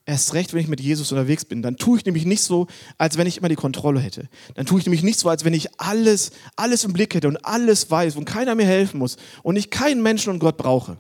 Erst 0.06 0.34
recht, 0.34 0.54
wenn 0.54 0.62
ich 0.62 0.68
mit 0.68 0.82
Jesus 0.82 1.12
unterwegs 1.12 1.46
bin. 1.46 1.62
Dann 1.62 1.78
tue 1.78 2.00
ich 2.00 2.06
nämlich 2.06 2.26
nicht 2.26 2.42
so, 2.42 2.68
als 2.98 3.18
wenn 3.18 3.28
ich 3.28 3.38
immer 3.38 3.50
die 3.50 3.56
Kontrolle 3.56 4.00
hätte. 4.00 4.30
Dann 4.56 4.66
tue 4.66 4.80
ich 4.80 4.86
nämlich 4.86 5.04
nicht 5.04 5.20
so, 5.20 5.30
als 5.30 5.46
wenn 5.46 5.54
ich 5.54 5.80
alles, 5.80 6.32
alles 6.56 6.84
im 6.84 6.94
Blick 6.94 7.14
hätte 7.14 7.28
und 7.28 7.38
alles 7.46 7.92
weiß 7.92 8.16
und 8.16 8.26
keiner 8.26 8.56
mir 8.56 8.66
helfen 8.66 9.00
muss 9.00 9.18
und 9.44 9.56
ich 9.56 9.70
keinen 9.70 10.02
Menschen 10.02 10.32
und 10.32 10.40
Gott 10.40 10.58
brauche. 10.58 11.00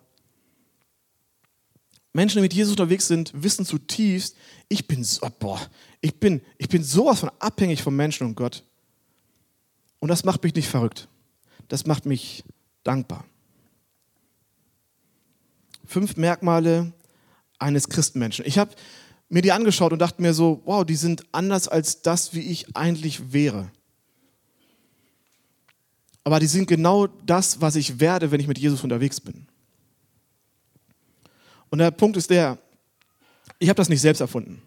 Menschen, 2.17 2.39
die 2.39 2.41
mit 2.41 2.53
Jesus 2.53 2.71
unterwegs 2.71 3.07
sind, 3.07 3.31
wissen 3.33 3.65
zutiefst, 3.65 4.35
ich 4.67 4.87
bin 4.87 5.03
so, 5.03 5.25
boah, 5.39 5.61
ich 6.01 6.19
bin, 6.19 6.41
ich 6.57 6.67
bin 6.67 6.83
sowas 6.83 7.21
von 7.21 7.31
abhängig 7.39 7.81
vom 7.81 7.95
Menschen 7.95 8.27
und 8.27 8.35
Gott. 8.35 8.63
Und 9.99 10.09
das 10.09 10.23
macht 10.23 10.43
mich 10.43 10.53
nicht 10.53 10.67
verrückt. 10.67 11.07
Das 11.69 11.85
macht 11.85 12.05
mich 12.05 12.43
dankbar 12.83 13.25
fünf 15.87 16.17
Merkmale 16.17 16.93
eines 17.57 17.89
Christenmenschen. 17.89 18.45
Ich 18.45 18.57
habe 18.59 18.75
mir 19.29 19.41
die 19.41 19.51
angeschaut 19.51 19.93
und 19.93 19.99
dachte 19.99 20.21
mir 20.21 20.33
so, 20.33 20.61
wow, 20.65 20.85
die 20.85 20.95
sind 20.95 21.23
anders 21.31 21.67
als 21.67 22.01
das, 22.01 22.33
wie 22.33 22.41
ich 22.41 22.75
eigentlich 22.75 23.33
wäre. 23.33 23.71
Aber 26.23 26.39
die 26.39 26.47
sind 26.47 26.67
genau 26.67 27.07
das, 27.07 27.61
was 27.61 27.75
ich 27.75 27.99
werde, 27.99 28.31
wenn 28.31 28.41
ich 28.41 28.47
mit 28.47 28.59
Jesus 28.59 28.83
unterwegs 28.83 29.19
bin. 29.21 29.47
Und 31.69 31.79
der 31.79 31.91
Punkt 31.91 32.17
ist 32.17 32.29
der, 32.29 32.57
ich 33.59 33.69
habe 33.69 33.77
das 33.77 33.89
nicht 33.89 34.01
selbst 34.01 34.19
erfunden. 34.19 34.61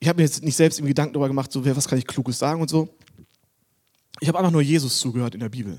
Ich 0.00 0.08
habe 0.08 0.16
mir 0.16 0.24
jetzt 0.24 0.42
nicht 0.42 0.56
selbst 0.56 0.80
im 0.80 0.86
Gedanken 0.86 1.12
darüber 1.14 1.28
gemacht, 1.28 1.52
so, 1.52 1.64
was 1.64 1.86
kann 1.86 1.98
ich 1.98 2.06
Kluges 2.06 2.38
sagen 2.38 2.60
und 2.60 2.68
so. 2.68 2.88
Ich 4.20 4.28
habe 4.28 4.38
einfach 4.38 4.50
nur 4.50 4.62
Jesus 4.62 4.98
zugehört 4.98 5.34
in 5.34 5.40
der 5.40 5.48
Bibel. 5.48 5.78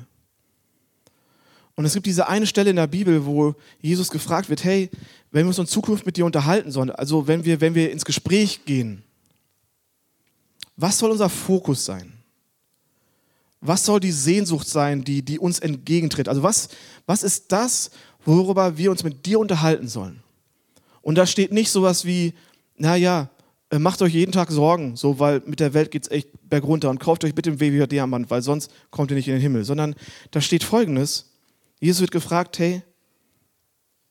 Und 1.76 1.86
es 1.86 1.94
gibt 1.94 2.06
diese 2.06 2.28
eine 2.28 2.46
Stelle 2.46 2.70
in 2.70 2.76
der 2.76 2.88
Bibel, 2.88 3.26
wo 3.26 3.56
Jesus 3.82 4.10
gefragt 4.10 4.50
wird, 4.50 4.64
hey, 4.64 4.90
wenn 5.32 5.46
wir 5.46 5.50
uns 5.50 5.58
in 5.58 5.66
Zukunft 5.66 6.06
mit 6.06 6.18
dir 6.18 6.26
unterhalten 6.26 6.72
sollen, 6.72 6.92
also 6.92 7.28
wenn 7.28 7.46
wir, 7.46 7.62
wenn 7.62 7.74
wir 7.74 7.92
ins 7.92 8.06
Gespräch 8.06 8.66
gehen, 8.66 9.04
was 10.76 11.00
soll 11.00 11.12
unser 11.12 11.30
Fokus 11.30 11.86
sein? 11.86 12.14
Was 13.62 13.86
soll 13.86 14.00
die 14.00 14.12
Sehnsucht 14.12 14.68
sein, 14.68 15.04
die, 15.04 15.24
die 15.24 15.40
uns 15.40 15.60
entgegentritt? 15.60 16.28
Also 16.28 16.44
was, 16.44 16.70
was 17.06 17.24
ist 17.24 17.52
das, 17.52 17.92
worüber 18.26 18.78
wir 18.78 18.92
uns 18.92 19.04
mit 19.04 19.26
dir 19.26 19.40
unterhalten 19.40 19.88
sollen? 19.88 20.24
Und 21.02 21.16
da 21.16 21.26
steht 21.26 21.52
nicht 21.52 21.70
sowas 21.70 22.06
wie, 22.06 22.34
naja, 22.78 23.30
äh, 23.70 23.80
macht 23.80 24.02
euch 24.02 24.14
jeden 24.14 24.32
Tag 24.32 24.52
Sorgen, 24.52 24.96
so, 24.96 25.20
weil 25.20 25.42
mit 25.46 25.60
der 25.60 25.74
Welt 25.74 25.90
geht 25.92 26.04
es 26.04 26.12
echt 26.12 26.30
bergunter 26.48 26.90
und 26.90 27.00
kauft 27.00 27.24
euch 27.24 27.34
bitte 27.34 27.52
ein 27.52 27.60
WWJD-Armband, 27.60 28.30
weil 28.30 28.42
sonst 28.42 28.72
kommt 28.92 29.12
ihr 29.12 29.18
nicht 29.18 29.28
in 29.28 29.34
den 29.34 29.42
Himmel. 29.42 29.66
Sondern 29.66 29.96
da 30.32 30.42
steht 30.42 30.64
folgendes, 30.64 31.32
Jesus 31.80 32.02
wird 32.02 32.12
gefragt, 32.12 32.60
hey, 32.60 32.84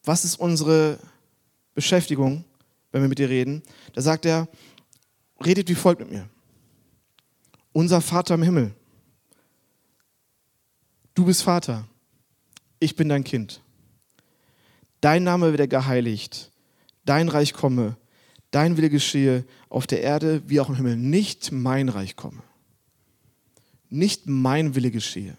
was 0.04 0.24
ist 0.24 0.40
unsere 0.40 0.98
Beschäftigung, 1.74 2.44
wenn 2.90 3.02
wir 3.02 3.08
mit 3.08 3.18
dir 3.18 3.28
reden? 3.28 3.62
Da 3.94 4.02
sagt 4.02 4.26
er, 4.26 4.48
redet 5.44 5.68
wie 5.68 5.74
folgt 5.74 6.00
mit 6.00 6.10
mir. 6.10 6.28
Unser 7.72 8.00
Vater 8.00 8.34
im 8.34 8.42
Himmel. 8.42 8.74
Du 11.14 11.24
bist 11.24 11.42
Vater. 11.42 11.86
Ich 12.80 12.96
bin 12.96 13.08
dein 13.08 13.22
Kind. 13.22 13.60
Dein 15.02 15.24
Name 15.24 15.50
werde 15.50 15.68
geheiligt. 15.68 16.50
Dein 17.04 17.28
Reich 17.28 17.52
komme. 17.52 17.98
Dein 18.50 18.78
Wille 18.78 18.88
geschehe 18.88 19.44
auf 19.68 19.86
der 19.86 20.00
Erde 20.00 20.42
wie 20.46 20.60
auch 20.60 20.70
im 20.70 20.76
Himmel. 20.76 20.96
Nicht 20.96 21.52
mein 21.52 21.90
Reich 21.90 22.16
komme. 22.16 22.42
Nicht 23.90 24.26
mein 24.26 24.74
Wille 24.74 24.90
geschehe 24.90 25.36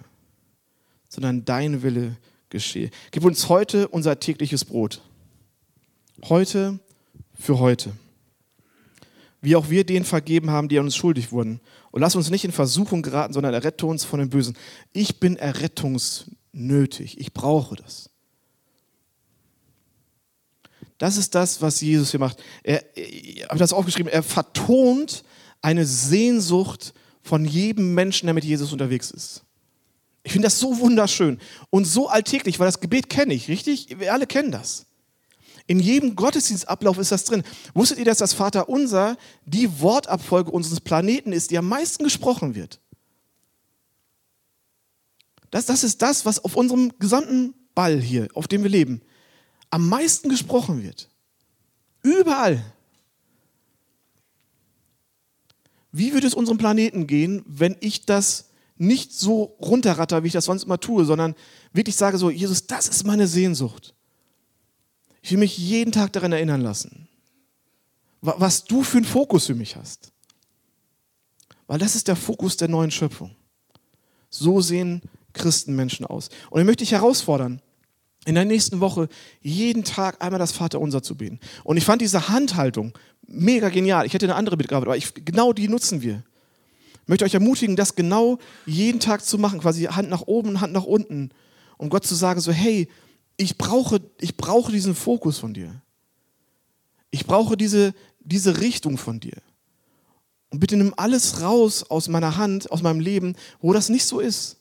sondern 1.13 1.45
dein 1.45 1.83
Wille 1.83 2.17
geschehe. 2.49 2.89
Gib 3.11 3.23
uns 3.23 3.47
heute 3.47 3.87
unser 3.87 4.19
tägliches 4.19 4.65
Brot. 4.65 5.01
Heute 6.23 6.79
für 7.35 7.59
heute. 7.59 7.93
Wie 9.41 9.55
auch 9.55 9.69
wir 9.69 9.85
denen 9.85 10.05
vergeben 10.05 10.49
haben, 10.49 10.69
die 10.69 10.79
an 10.79 10.85
uns 10.85 10.95
schuldig 10.95 11.31
wurden. 11.31 11.59
Und 11.91 12.01
lass 12.01 12.15
uns 12.15 12.31
nicht 12.31 12.45
in 12.45 12.51
Versuchung 12.51 13.03
geraten, 13.03 13.33
sondern 13.33 13.53
errette 13.53 13.85
uns 13.85 14.03
von 14.03 14.19
dem 14.19 14.29
Bösen. 14.29 14.57
Ich 14.91 15.19
bin 15.19 15.35
errettungsnötig. 15.35 17.19
Ich 17.19 17.33
brauche 17.33 17.75
das. 17.75 18.09
Das 21.03 21.17
ist 21.17 21.35
das, 21.35 21.61
was 21.61 21.81
Jesus 21.81 22.11
hier 22.11 22.19
macht. 22.21 22.41
Er, 22.63 22.81
ich 22.95 23.43
habe 23.49 23.59
das 23.59 23.73
aufgeschrieben, 23.73 24.09
er 24.09 24.23
vertont 24.23 25.25
eine 25.61 25.85
Sehnsucht 25.85 26.93
von 27.21 27.43
jedem 27.43 27.93
Menschen, 27.93 28.27
der 28.27 28.33
mit 28.33 28.45
Jesus 28.45 28.71
unterwegs 28.71 29.11
ist. 29.11 29.43
Ich 30.23 30.31
finde 30.31 30.45
das 30.45 30.61
so 30.61 30.79
wunderschön 30.79 31.41
und 31.69 31.83
so 31.83 32.07
alltäglich, 32.07 32.57
weil 32.57 32.67
das 32.67 32.79
Gebet 32.79 33.09
kenne 33.09 33.33
ich, 33.33 33.49
richtig? 33.49 33.99
Wir 33.99 34.13
alle 34.13 34.25
kennen 34.25 34.49
das. 34.49 34.85
In 35.67 35.81
jedem 35.81 36.15
Gottesdienstablauf 36.15 36.97
ist 36.97 37.11
das 37.11 37.25
drin. 37.25 37.43
Wusstet 37.73 37.99
ihr, 37.99 38.05
dass 38.05 38.19
das 38.19 38.31
Vater 38.31 38.69
unser 38.69 39.17
die 39.45 39.81
Wortabfolge 39.81 40.51
unseres 40.51 40.79
Planeten 40.79 41.33
ist, 41.33 41.51
die 41.51 41.57
am 41.57 41.67
meisten 41.67 42.05
gesprochen 42.05 42.55
wird? 42.55 42.79
Das, 45.51 45.65
das 45.65 45.83
ist 45.83 46.01
das, 46.01 46.25
was 46.25 46.41
auf 46.45 46.55
unserem 46.55 46.97
gesamten 46.97 47.53
Ball 47.75 47.99
hier, 47.99 48.29
auf 48.35 48.47
dem 48.47 48.63
wir 48.63 48.69
leben, 48.69 49.01
am 49.73 49.89
meisten 49.89 50.29
gesprochen 50.29 50.83
wird. 50.83 51.09
Überall. 52.03 52.63
Wie 55.91 56.13
würde 56.13 56.27
es 56.27 56.35
unserem 56.35 56.59
Planeten 56.59 57.07
gehen, 57.07 57.43
wenn 57.47 57.75
ich 57.79 58.05
das 58.05 58.51
nicht 58.77 59.13
so 59.13 59.55
runterratter, 59.59 60.21
wie 60.21 60.27
ich 60.27 60.33
das 60.33 60.45
sonst 60.45 60.65
immer 60.65 60.79
tue, 60.79 61.05
sondern 61.05 61.33
wirklich 61.71 61.95
sage 61.95 62.19
so, 62.19 62.29
Jesus, 62.29 62.67
das 62.67 62.87
ist 62.87 63.03
meine 63.03 63.27
Sehnsucht. 63.27 63.95
Ich 65.23 65.31
will 65.31 65.39
mich 65.39 65.57
jeden 65.57 65.91
Tag 65.91 66.13
daran 66.13 66.33
erinnern 66.33 66.61
lassen, 66.61 67.07
was 68.21 68.65
du 68.65 68.83
für 68.83 68.97
einen 68.97 69.07
Fokus 69.07 69.47
für 69.47 69.55
mich 69.55 69.75
hast. 69.75 70.11
Weil 71.65 71.79
das 71.79 71.95
ist 71.95 72.07
der 72.07 72.15
Fokus 72.15 72.57
der 72.57 72.67
neuen 72.67 72.91
Schöpfung. 72.91 73.35
So 74.29 74.61
sehen 74.61 75.01
Christenmenschen 75.33 76.05
aus. 76.05 76.29
Und 76.51 76.61
ich 76.61 76.65
möchte 76.67 76.83
dich 76.83 76.91
herausfordern, 76.91 77.59
in 78.25 78.35
der 78.35 78.45
nächsten 78.45 78.79
Woche 78.79 79.09
jeden 79.41 79.83
Tag 79.83 80.23
einmal 80.23 80.39
das 80.39 80.51
Vaterunser 80.51 81.03
zu 81.03 81.15
beten. 81.15 81.39
Und 81.63 81.77
ich 81.77 81.85
fand 81.85 82.01
diese 82.01 82.29
Handhaltung 82.29 82.97
mega 83.27 83.69
genial. 83.69 84.05
Ich 84.05 84.13
hätte 84.13 84.25
eine 84.25 84.35
andere 84.35 84.57
mitgearbeitet, 84.57 84.87
aber 84.87 84.97
ich, 84.97 85.25
genau 85.25 85.53
die 85.53 85.67
nutzen 85.67 86.01
wir. 86.01 86.23
Ich 87.03 87.07
möchte 87.07 87.25
euch 87.25 87.33
ermutigen, 87.33 87.75
das 87.75 87.95
genau 87.95 88.39
jeden 88.65 88.99
Tag 88.99 89.25
zu 89.25 89.37
machen, 89.37 89.59
quasi 89.59 89.83
Hand 89.83 90.09
nach 90.09 90.21
oben, 90.21 90.61
Hand 90.61 90.71
nach 90.71 90.85
unten, 90.85 91.31
um 91.77 91.89
Gott 91.89 92.05
zu 92.05 92.15
sagen, 92.15 92.39
so 92.39 92.51
hey, 92.51 92.87
ich 93.35 93.57
brauche, 93.57 93.99
ich 94.21 94.37
brauche 94.37 94.71
diesen 94.71 94.95
Fokus 94.95 95.37
von 95.39 95.53
dir. 95.53 95.81
Ich 97.11 97.25
brauche 97.25 97.57
diese, 97.57 97.93
diese 98.21 98.61
Richtung 98.61 98.97
von 98.97 99.19
dir. 99.19 99.37
Und 100.49 100.59
bitte 100.59 100.77
nimm 100.77 100.93
alles 100.95 101.41
raus 101.41 101.83
aus 101.83 102.07
meiner 102.07 102.37
Hand, 102.37 102.71
aus 102.71 102.83
meinem 102.83 102.99
Leben, 102.99 103.35
wo 103.59 103.73
das 103.73 103.89
nicht 103.89 104.05
so 104.05 104.19
ist. 104.19 104.57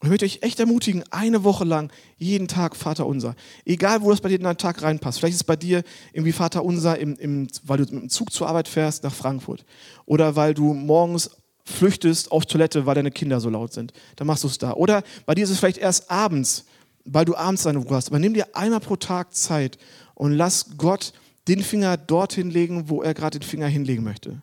Und 0.00 0.06
ich 0.06 0.10
möchte 0.10 0.24
euch 0.26 0.38
echt 0.42 0.60
ermutigen, 0.60 1.02
eine 1.10 1.42
Woche 1.42 1.64
lang, 1.64 1.90
jeden 2.18 2.46
Tag 2.46 2.76
Vater 2.76 3.06
unser. 3.06 3.34
Egal, 3.64 4.02
wo 4.02 4.10
das 4.10 4.20
bei 4.20 4.28
dir 4.28 4.36
in 4.36 4.44
deinen 4.44 4.56
Tag 4.56 4.82
reinpasst. 4.82 5.18
Vielleicht 5.18 5.34
ist 5.34 5.40
es 5.40 5.44
bei 5.44 5.56
dir 5.56 5.82
irgendwie 6.12 6.32
Vater 6.32 6.64
unser, 6.64 6.98
im, 6.98 7.16
im, 7.16 7.48
weil 7.64 7.78
du 7.78 7.82
mit 7.94 8.02
dem 8.04 8.08
Zug 8.08 8.32
zur 8.32 8.48
Arbeit 8.48 8.68
fährst 8.68 9.02
nach 9.02 9.12
Frankfurt. 9.12 9.64
Oder 10.06 10.36
weil 10.36 10.54
du 10.54 10.72
morgens 10.72 11.30
flüchtest 11.64 12.30
auf 12.30 12.46
Toilette, 12.46 12.86
weil 12.86 12.94
deine 12.94 13.10
Kinder 13.10 13.40
so 13.40 13.50
laut 13.50 13.72
sind. 13.72 13.92
Dann 14.14 14.28
machst 14.28 14.44
du 14.44 14.48
es 14.48 14.58
da. 14.58 14.72
Oder 14.72 15.02
bei 15.26 15.34
dir 15.34 15.44
ist 15.44 15.50
es 15.50 15.58
vielleicht 15.58 15.78
erst 15.78 16.10
abends, 16.10 16.64
weil 17.04 17.24
du 17.24 17.34
abends 17.34 17.64
deine 17.64 17.78
Ruhe 17.78 17.96
hast. 17.96 18.08
Aber 18.08 18.20
nimm 18.20 18.34
dir 18.34 18.54
einmal 18.54 18.80
pro 18.80 18.94
Tag 18.94 19.34
Zeit 19.34 19.78
und 20.14 20.32
lass 20.32 20.76
Gott 20.76 21.12
den 21.48 21.62
Finger 21.62 21.96
dorthin 21.96 22.50
legen, 22.50 22.88
wo 22.88 23.02
er 23.02 23.14
gerade 23.14 23.40
den 23.40 23.46
Finger 23.46 23.66
hinlegen 23.66 24.04
möchte. 24.04 24.42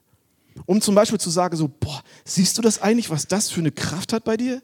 Um 0.66 0.82
zum 0.82 0.96
Beispiel 0.96 1.20
zu 1.20 1.30
sagen, 1.30 1.56
so, 1.56 1.70
boah, 1.80 2.02
siehst 2.26 2.58
du 2.58 2.62
das 2.62 2.82
eigentlich, 2.82 3.10
was 3.10 3.28
das 3.28 3.50
für 3.50 3.62
eine 3.62 3.72
Kraft 3.72 4.12
hat 4.12 4.24
bei 4.26 4.36
dir? 4.36 4.62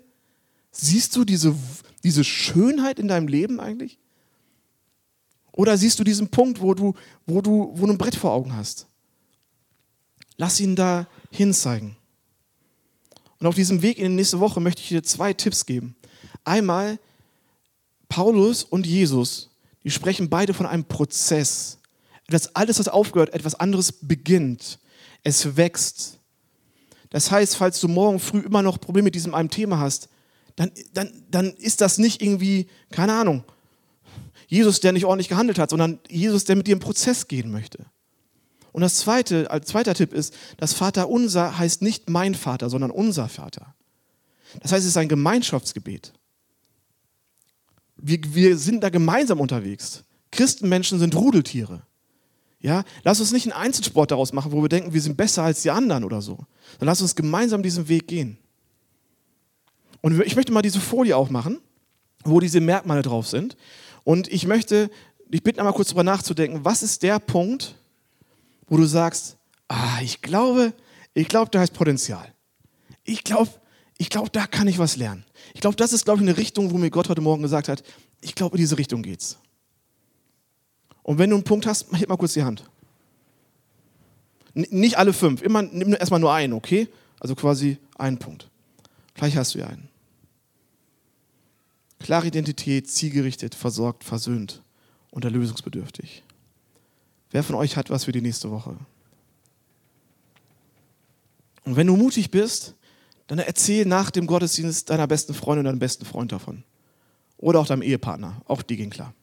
Siehst 0.71 1.15
du 1.15 1.25
diese, 1.25 1.55
diese 2.03 2.23
Schönheit 2.23 2.99
in 2.99 3.07
deinem 3.07 3.27
Leben 3.27 3.59
eigentlich? 3.59 3.99
Oder 5.51 5.77
siehst 5.77 5.99
du 5.99 6.03
diesen 6.03 6.29
Punkt, 6.29 6.61
wo 6.61 6.73
du, 6.73 6.93
wo 7.25 7.41
du, 7.41 7.71
wo 7.75 7.85
du 7.85 7.91
ein 7.91 7.97
Brett 7.97 8.15
vor 8.15 8.31
Augen 8.31 8.55
hast? 8.55 8.87
Lass 10.37 10.59
ihn 10.59 10.75
da 10.75 11.07
hinzeigen. 11.29 11.97
Und 13.39 13.47
auf 13.47 13.55
diesem 13.55 13.81
Weg 13.81 13.97
in 13.97 14.05
die 14.05 14.15
nächste 14.15 14.39
Woche 14.39 14.59
möchte 14.59 14.81
ich 14.81 14.89
dir 14.89 15.03
zwei 15.03 15.33
Tipps 15.33 15.65
geben. 15.65 15.95
Einmal, 16.43 16.99
Paulus 18.07 18.63
und 18.63 18.85
Jesus, 18.85 19.49
die 19.83 19.91
sprechen 19.91 20.29
beide 20.29 20.53
von 20.53 20.65
einem 20.65 20.85
Prozess. 20.85 21.79
Das 22.27 22.55
alles, 22.55 22.79
was 22.79 22.87
aufgehört, 22.87 23.33
etwas 23.33 23.55
anderes 23.55 23.91
beginnt. 23.91 24.79
Es 25.23 25.57
wächst. 25.57 26.17
Das 27.09 27.29
heißt, 27.29 27.55
falls 27.55 27.79
du 27.81 27.87
morgen 27.87 28.19
früh 28.19 28.39
immer 28.39 28.61
noch 28.61 28.79
Probleme 28.79 29.05
mit 29.05 29.15
diesem 29.15 29.35
einem 29.35 29.49
Thema 29.49 29.79
hast, 29.79 30.07
dann, 30.55 30.71
dann, 30.93 31.23
dann 31.29 31.53
ist 31.53 31.81
das 31.81 31.97
nicht 31.97 32.21
irgendwie, 32.21 32.67
keine 32.91 33.13
Ahnung, 33.13 33.43
Jesus, 34.47 34.81
der 34.81 34.91
nicht 34.91 35.05
ordentlich 35.05 35.29
gehandelt 35.29 35.59
hat, 35.59 35.69
sondern 35.69 35.99
Jesus, 36.09 36.43
der 36.43 36.57
mit 36.57 36.67
dir 36.67 36.73
im 36.73 36.79
Prozess 36.79 37.27
gehen 37.27 37.51
möchte. 37.51 37.85
Und 38.73 38.81
das 38.81 38.95
zweite, 38.95 39.49
als 39.49 39.67
zweiter 39.67 39.93
Tipp 39.93 40.13
ist, 40.13 40.33
das 40.57 40.73
Vater 40.73 41.09
unser 41.09 41.57
heißt 41.57 41.81
nicht 41.81 42.09
mein 42.09 42.35
Vater, 42.35 42.69
sondern 42.69 42.91
unser 42.91 43.29
Vater. 43.29 43.75
Das 44.61 44.71
heißt, 44.71 44.83
es 44.83 44.89
ist 44.89 44.97
ein 44.97 45.09
Gemeinschaftsgebet. 45.09 46.13
Wir, 47.97 48.19
wir 48.33 48.57
sind 48.57 48.83
da 48.83 48.89
gemeinsam 48.89 49.39
unterwegs. 49.39 50.03
Christenmenschen 50.31 50.99
sind 50.99 51.15
Rudeltiere. 51.15 51.83
Ja, 52.59 52.83
lass 53.03 53.19
uns 53.19 53.31
nicht 53.31 53.45
einen 53.45 53.59
Einzelsport 53.59 54.11
daraus 54.11 54.33
machen, 54.33 54.51
wo 54.51 54.61
wir 54.61 54.69
denken, 54.69 54.93
wir 54.93 55.01
sind 55.01 55.17
besser 55.17 55.43
als 55.43 55.63
die 55.63 55.71
anderen 55.71 56.03
oder 56.03 56.21
so. 56.21 56.45
Dann 56.79 56.87
lass 56.87 57.01
uns 57.01 57.15
gemeinsam 57.15 57.63
diesen 57.63 57.87
Weg 57.87 58.07
gehen. 58.07 58.37
Und 60.01 60.19
ich 60.21 60.35
möchte 60.35 60.51
mal 60.51 60.61
diese 60.61 60.79
Folie 60.79 61.15
auch 61.15 61.29
machen, 61.29 61.59
wo 62.23 62.39
diese 62.39 62.59
Merkmale 62.59 63.01
drauf 63.01 63.27
sind. 63.27 63.55
Und 64.03 64.27
ich 64.27 64.45
möchte 64.47 64.89
dich 65.27 65.43
bitten, 65.43 65.59
einmal 65.59 65.73
kurz 65.73 65.89
darüber 65.89 66.03
nachzudenken, 66.03 66.65
was 66.65 66.83
ist 66.83 67.03
der 67.03 67.19
Punkt, 67.19 67.75
wo 68.67 68.77
du 68.77 68.85
sagst, 68.85 69.37
ah, 69.67 69.99
ich 70.01 70.21
glaube, 70.21 70.73
ich 71.13 71.27
glaube, 71.27 71.51
da 71.51 71.59
heißt 71.59 71.73
Potenzial. 71.73 72.33
Ich 73.03 73.23
glaube, 73.23 73.51
ich 73.97 74.09
glaube, 74.09 74.29
da 74.31 74.47
kann 74.47 74.67
ich 74.67 74.79
was 74.79 74.97
lernen. 74.97 75.23
Ich 75.53 75.61
glaube, 75.61 75.75
das 75.75 75.93
ist, 75.93 76.05
glaube 76.05 76.21
ich, 76.21 76.27
eine 76.27 76.37
Richtung, 76.37 76.71
wo 76.71 76.77
mir 76.77 76.89
Gott 76.89 77.09
heute 77.09 77.21
Morgen 77.21 77.41
gesagt 77.43 77.69
hat, 77.69 77.83
ich 78.21 78.35
glaube, 78.35 78.55
in 78.55 78.61
diese 78.61 78.77
Richtung 78.77 79.03
geht's. 79.03 79.37
Und 81.03 81.17
wenn 81.17 81.29
du 81.29 81.35
einen 81.35 81.43
Punkt 81.43 81.65
hast, 81.65 81.91
heb 81.93 82.09
mal 82.09 82.17
kurz 82.17 82.33
die 82.33 82.43
Hand. 82.43 82.63
N 84.53 84.65
nicht 84.69 84.97
alle 84.97 85.13
fünf, 85.13 85.41
immer, 85.41 85.61
nimm 85.61 85.93
erstmal 85.93 86.19
nur 86.19 86.33
einen, 86.33 86.53
okay? 86.53 86.87
Also 87.19 87.35
quasi 87.35 87.77
einen 87.97 88.17
Punkt. 88.17 88.49
Vielleicht 89.15 89.37
hast 89.37 89.53
du 89.53 89.59
ja 89.59 89.67
einen. 89.67 89.90
Klare 92.01 92.27
Identität, 92.27 92.89
zielgerichtet, 92.89 93.55
versorgt, 93.55 94.03
versöhnt 94.03 94.61
und 95.11 95.23
erlösungsbedürftig. 95.23 96.23
Wer 97.29 97.43
von 97.43 97.55
euch 97.55 97.77
hat 97.77 97.89
was 97.89 98.05
für 98.05 98.11
die 98.11 98.21
nächste 98.21 98.51
Woche? 98.51 98.75
Und 101.63 101.75
wenn 101.75 101.87
du 101.87 101.95
mutig 101.95 102.31
bist, 102.31 102.75
dann 103.27 103.39
erzähl 103.39 103.85
nach 103.85 104.11
dem 104.11 104.27
Gottesdienst 104.27 104.89
deiner 104.89 105.07
besten 105.07 105.33
Freundin 105.33 105.59
und 105.59 105.71
deinem 105.71 105.79
besten 105.79 106.05
Freund 106.05 106.31
davon. 106.31 106.63
Oder 107.37 107.59
auch 107.59 107.67
deinem 107.67 107.83
Ehepartner. 107.83 108.41
Auch 108.45 108.61
die 108.61 108.77
gehen 108.77 108.89
klar. 108.89 109.13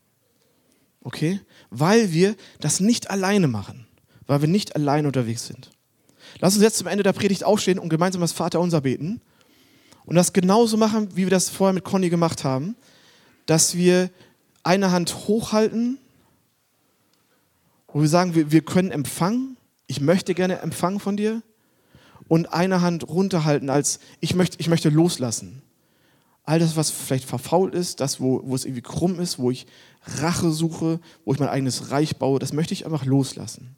Okay? 1.03 1.41
Weil 1.71 2.13
wir 2.13 2.37
das 2.61 2.81
nicht 2.81 3.11
alleine 3.11 3.49
machen. 3.49 3.87
Weil 4.27 4.41
wir 4.41 4.49
nicht 4.49 4.77
alleine 4.77 5.09
unterwegs 5.09 5.47
sind. 5.47 5.71
Lass 6.39 6.55
uns 6.55 6.63
jetzt 6.63 6.79
zum 6.79 6.87
Ende 6.87 7.03
der 7.03 7.13
Predigt 7.13 7.45
aufstehen 7.45 7.79
und 7.79 7.89
gemeinsam 7.89 8.21
das 8.21 8.33
Vaterunser 8.33 8.81
beten 8.81 9.21
und 10.09 10.15
das 10.15 10.33
genauso 10.33 10.79
machen, 10.79 11.11
wie 11.17 11.27
wir 11.27 11.31
das 11.31 11.51
vorher 11.51 11.75
mit 11.75 11.85
Conny 11.85 12.09
gemacht 12.09 12.43
haben, 12.43 12.77
dass 13.45 13.77
wir 13.77 14.09
eine 14.63 14.91
Hand 14.91 15.15
hochhalten, 15.29 15.99
wo 17.89 18.01
wir 18.01 18.09
sagen, 18.09 18.35
wir, 18.35 18.51
wir 18.51 18.63
können 18.63 18.91
empfangen, 18.91 19.59
ich 19.87 20.01
möchte 20.01 20.35
gerne 20.35 20.61
empfangen 20.61 20.99
von 20.99 21.19
dir, 21.19 21.43
und 22.27 22.55
eine 22.55 22.81
Hand 22.81 23.07
runterhalten, 23.07 23.69
als 23.69 24.01
ich 24.21 24.35
möchte, 24.35 24.59
ich 24.61 24.69
möchte 24.69 24.89
loslassen. 24.89 25.61
All 26.45 26.59
das, 26.59 26.75
was 26.75 26.91
vielleicht 26.91 27.27
verfault 27.27 27.75
ist, 27.75 28.01
das, 28.01 28.19
wo, 28.19 28.41
wo 28.45 28.55
es 28.55 28.65
irgendwie 28.65 28.81
krumm 28.81 29.21
ist, 29.21 29.39
wo 29.39 29.51
ich 29.51 29.67
Rache 30.23 30.51
suche, 30.53 31.01
wo 31.27 31.35
ich 31.35 31.39
mein 31.39 31.51
eigenes 31.51 31.91
Reich 31.91 32.17
baue, 32.17 32.39
das 32.39 32.55
möchte 32.55 32.73
ich 32.73 32.87
einfach 32.87 33.05
loslassen. 33.05 33.77